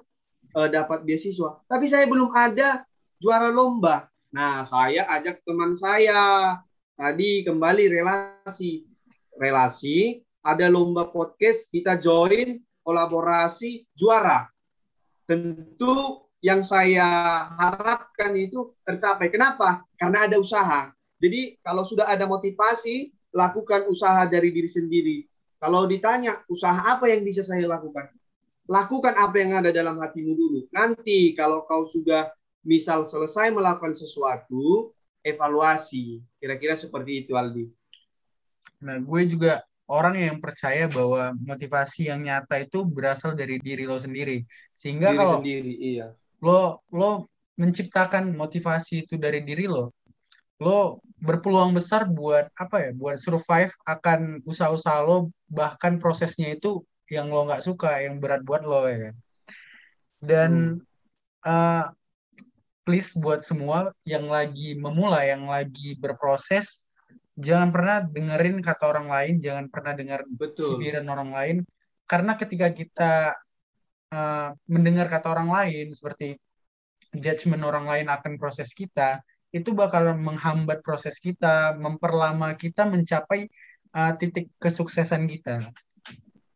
uh, 0.53 0.69
dapat 0.69 1.01
beasiswa. 1.01 1.57
Tapi 1.65 1.89
saya 1.89 2.05
belum 2.05 2.29
ada 2.37 2.85
juara 3.17 3.49
lomba. 3.49 4.13
Nah, 4.29 4.69
saya 4.69 5.09
ajak 5.09 5.41
teman 5.49 5.73
saya 5.73 6.53
tadi 7.01 7.49
kembali 7.49 7.97
relasi. 7.97 8.85
Relasi, 9.41 10.21
ada 10.45 10.69
lomba 10.69 11.09
podcast, 11.09 11.73
kita 11.73 11.97
join, 11.97 12.61
kolaborasi, 12.91 13.87
juara. 13.95 14.51
Tentu 15.31 16.27
yang 16.43 16.67
saya 16.67 17.07
harapkan 17.55 18.35
itu 18.35 18.75
tercapai. 18.83 19.31
Kenapa? 19.31 19.87
Karena 19.95 20.27
ada 20.27 20.43
usaha. 20.43 20.91
Jadi 21.23 21.55
kalau 21.63 21.87
sudah 21.87 22.11
ada 22.11 22.27
motivasi, 22.27 23.15
lakukan 23.31 23.87
usaha 23.87 24.27
dari 24.27 24.51
diri 24.51 24.67
sendiri. 24.67 25.19
Kalau 25.63 25.87
ditanya 25.87 26.43
usaha 26.51 26.75
apa 26.75 27.07
yang 27.07 27.23
bisa 27.23 27.47
saya 27.47 27.63
lakukan, 27.69 28.11
lakukan 28.67 29.15
apa 29.15 29.37
yang 29.39 29.61
ada 29.63 29.71
dalam 29.71 30.03
hatimu 30.03 30.33
dulu. 30.35 30.61
Nanti 30.75 31.37
kalau 31.39 31.63
kau 31.69 31.87
sudah 31.87 32.33
misal 32.67 33.07
selesai 33.07 33.53
melakukan 33.55 33.95
sesuatu, 33.95 34.91
evaluasi. 35.23 36.19
Kira-kira 36.41 36.75
seperti 36.75 37.23
itu, 37.23 37.37
Aldi. 37.37 37.69
Nah, 38.81 38.97
gue 38.97 39.23
juga 39.29 39.61
orang 39.91 40.15
yang 40.15 40.39
percaya 40.39 40.87
bahwa 40.87 41.35
motivasi 41.35 42.15
yang 42.15 42.23
nyata 42.23 42.63
itu 42.63 42.87
berasal 42.87 43.35
dari 43.35 43.59
diri 43.59 43.91
lo 43.91 43.99
sendiri. 43.99 44.47
Sehingga 44.79 45.11
diri 45.11 45.19
kalau 45.19 45.37
sendiri, 45.43 45.75
iya. 45.83 46.07
lo 46.39 46.87
lo 46.95 47.27
menciptakan 47.59 48.31
motivasi 48.33 49.05
itu 49.05 49.19
dari 49.19 49.43
diri 49.43 49.67
lo, 49.67 49.93
lo 50.63 51.03
berpeluang 51.19 51.75
besar 51.75 52.07
buat 52.07 52.49
apa 52.55 52.89
ya? 52.89 52.91
Buat 52.95 53.19
survive 53.19 53.75
akan 53.83 54.47
usaha-usaha 54.47 55.03
lo, 55.03 55.35
bahkan 55.51 55.99
prosesnya 55.99 56.55
itu 56.55 56.87
yang 57.11 57.27
lo 57.27 57.51
nggak 57.51 57.67
suka, 57.67 57.99
yang 58.07 58.23
berat 58.23 58.47
buat 58.47 58.63
lo 58.63 58.87
ya 58.87 59.11
kan. 59.11 59.15
Dan 60.23 60.51
hmm. 60.79 61.51
uh, 61.51 61.91
please 62.87 63.15
buat 63.19 63.43
semua 63.43 63.91
yang 64.07 64.31
lagi 64.31 64.79
memulai, 64.79 65.35
yang 65.35 65.51
lagi 65.51 65.99
berproses, 65.99 66.90
jangan 67.41 67.73
pernah 67.73 68.05
dengerin 68.05 68.61
kata 68.61 68.85
orang 68.87 69.09
lain, 69.09 69.35
jangan 69.41 69.67
pernah 69.73 69.93
dengar 69.97 70.21
cibiran 70.55 71.07
orang 71.09 71.31
lain, 71.33 71.57
karena 72.05 72.33
ketika 72.37 72.69
kita 72.71 73.13
uh, 74.13 74.49
mendengar 74.69 75.09
kata 75.09 75.33
orang 75.33 75.51
lain 75.51 75.87
seperti 75.97 76.37
judgement 77.17 77.65
orang 77.67 77.89
lain 77.89 78.07
akan 78.13 78.39
proses 78.39 78.71
kita, 78.77 79.25
itu 79.51 79.75
bakal 79.75 80.15
menghambat 80.15 80.85
proses 80.85 81.19
kita, 81.19 81.75
memperlama 81.75 82.55
kita 82.55 82.87
mencapai 82.87 83.51
uh, 83.97 84.15
titik 84.15 84.53
kesuksesan 84.63 85.27
kita. 85.27 85.67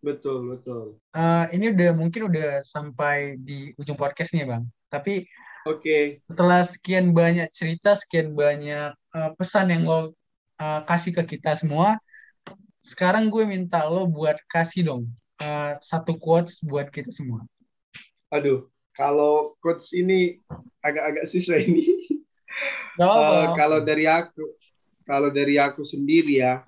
Betul, 0.04 0.54
betul. 0.54 1.00
Uh, 1.16 1.48
ini 1.50 1.72
udah 1.72 1.90
mungkin 1.96 2.28
udah 2.28 2.60
sampai 2.60 3.40
di 3.40 3.72
ujung 3.80 3.96
podcastnya, 3.96 4.44
Bang. 4.44 4.68
Tapi 4.92 5.24
Oke. 5.64 5.80
Okay. 5.80 6.04
Setelah 6.28 6.60
sekian 6.60 7.16
banyak 7.16 7.48
cerita, 7.48 7.96
sekian 7.96 8.36
banyak 8.36 8.92
uh, 9.16 9.30
pesan 9.32 9.72
yang 9.72 9.88
lo 9.88 10.12
uh, 10.60 10.80
kasih 10.86 11.12
ke 11.16 11.36
kita 11.36 11.54
semua, 11.58 11.98
sekarang 12.84 13.32
gue 13.32 13.48
minta 13.48 13.80
lo 13.88 14.04
buat 14.04 14.36
kasih 14.50 14.84
dong 14.84 15.04
uh, 15.40 15.72
satu 15.80 16.20
quotes 16.20 16.60
buat 16.62 16.92
kita 16.92 17.08
semua. 17.10 17.42
Aduh, 18.28 18.68
kalau 18.92 19.56
quotes 19.62 19.94
ini 19.96 20.38
agak-agak 20.84 21.24
susah 21.26 21.58
ini. 21.62 21.88
uh, 23.00 23.54
kalau 23.58 23.82
dari 23.82 24.06
aku, 24.06 24.44
kalau 25.08 25.28
dari 25.30 25.58
aku 25.58 25.82
sendiri 25.82 26.44
ya, 26.44 26.62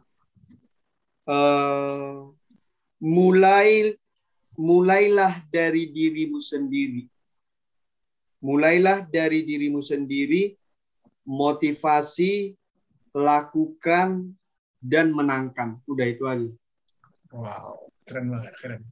uh, 1.28 2.30
mulai 2.98 3.94
mulailah 4.56 5.44
dari 5.52 5.92
dirimu 5.92 6.40
sendiri. 6.40 7.06
Mulailah 8.40 9.04
dari 9.10 9.42
dirimu 9.42 9.82
sendiri, 9.82 10.54
motivasi, 11.26 12.54
lakukan, 13.16 14.36
dan 14.84 15.10
menangkan. 15.12 15.80
Udah 15.88 16.06
itu 16.06 16.24
aja. 16.28 16.50
Wow, 17.32 17.90
keren 18.06 18.30
banget, 18.30 18.54
keren. 18.60 18.82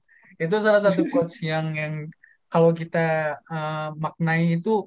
Itu 0.41 0.57
salah 0.59 0.83
satu 0.83 1.07
quotes 1.13 1.39
yang 1.45 1.77
yang 1.77 2.09
kalau 2.51 2.75
kita 2.75 3.39
uh, 3.47 3.95
maknai 3.95 4.59
itu 4.59 4.87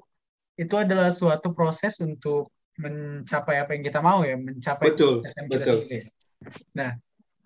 itu 0.58 0.74
adalah 0.74 1.14
suatu 1.14 1.54
proses 1.54 1.96
untuk 2.02 2.50
mencapai 2.78 3.62
apa 3.62 3.74
yang 3.74 3.82
kita 3.82 3.98
mau 4.02 4.22
ya, 4.22 4.38
mencapai 4.38 4.94
betul, 4.94 5.22
betul. 5.50 5.86
Ya. 5.90 6.06
Nah, 6.74 6.90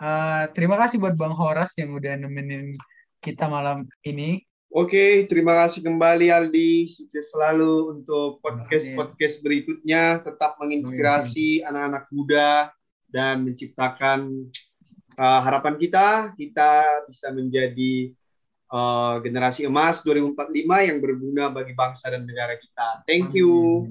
uh, 0.00 0.44
terima 0.52 0.76
kasih 0.76 1.00
buat 1.00 1.16
Bang 1.16 1.32
Horas 1.32 1.72
yang 1.80 1.96
udah 1.96 2.16
nemenin 2.20 2.76
kita 3.20 3.48
malam 3.48 3.88
ini. 4.04 4.44
Oke, 4.72 5.28
terima 5.28 5.52
kasih 5.52 5.84
kembali 5.84 6.32
Aldi. 6.32 6.88
Sukses 6.88 7.28
selalu 7.28 7.92
untuk 7.92 8.40
podcast-podcast 8.40 9.44
berikutnya. 9.44 10.24
Tetap 10.24 10.56
menginspirasi 10.56 11.60
anak-anak 11.60 12.08
muda 12.08 12.72
dan 13.12 13.44
menciptakan 13.44 14.48
uh, 15.20 15.40
harapan 15.44 15.76
kita. 15.76 16.32
Kita 16.40 17.04
bisa 17.04 17.28
menjadi 17.36 18.16
uh, 18.72 19.20
generasi 19.20 19.68
emas 19.68 20.00
2045 20.00 20.40
yang 20.64 20.98
berguna 21.04 21.52
bagi 21.52 21.76
bangsa 21.76 22.08
dan 22.08 22.24
negara 22.24 22.56
kita. 22.56 23.04
Thank 23.04 23.36
you. 23.36 23.84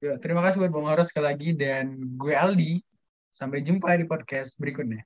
Ya, 0.00 0.16
terima 0.16 0.40
kasih 0.40 0.64
buat 0.64 0.72
Bang 0.72 0.88
Horas 0.88 1.12
sekali 1.12 1.36
lagi 1.36 1.52
dan 1.52 2.00
gue 2.16 2.32
Aldi. 2.32 2.80
Sampai 3.28 3.60
jumpa 3.60 3.92
di 4.00 4.08
podcast 4.08 4.56
berikutnya. 4.56 5.04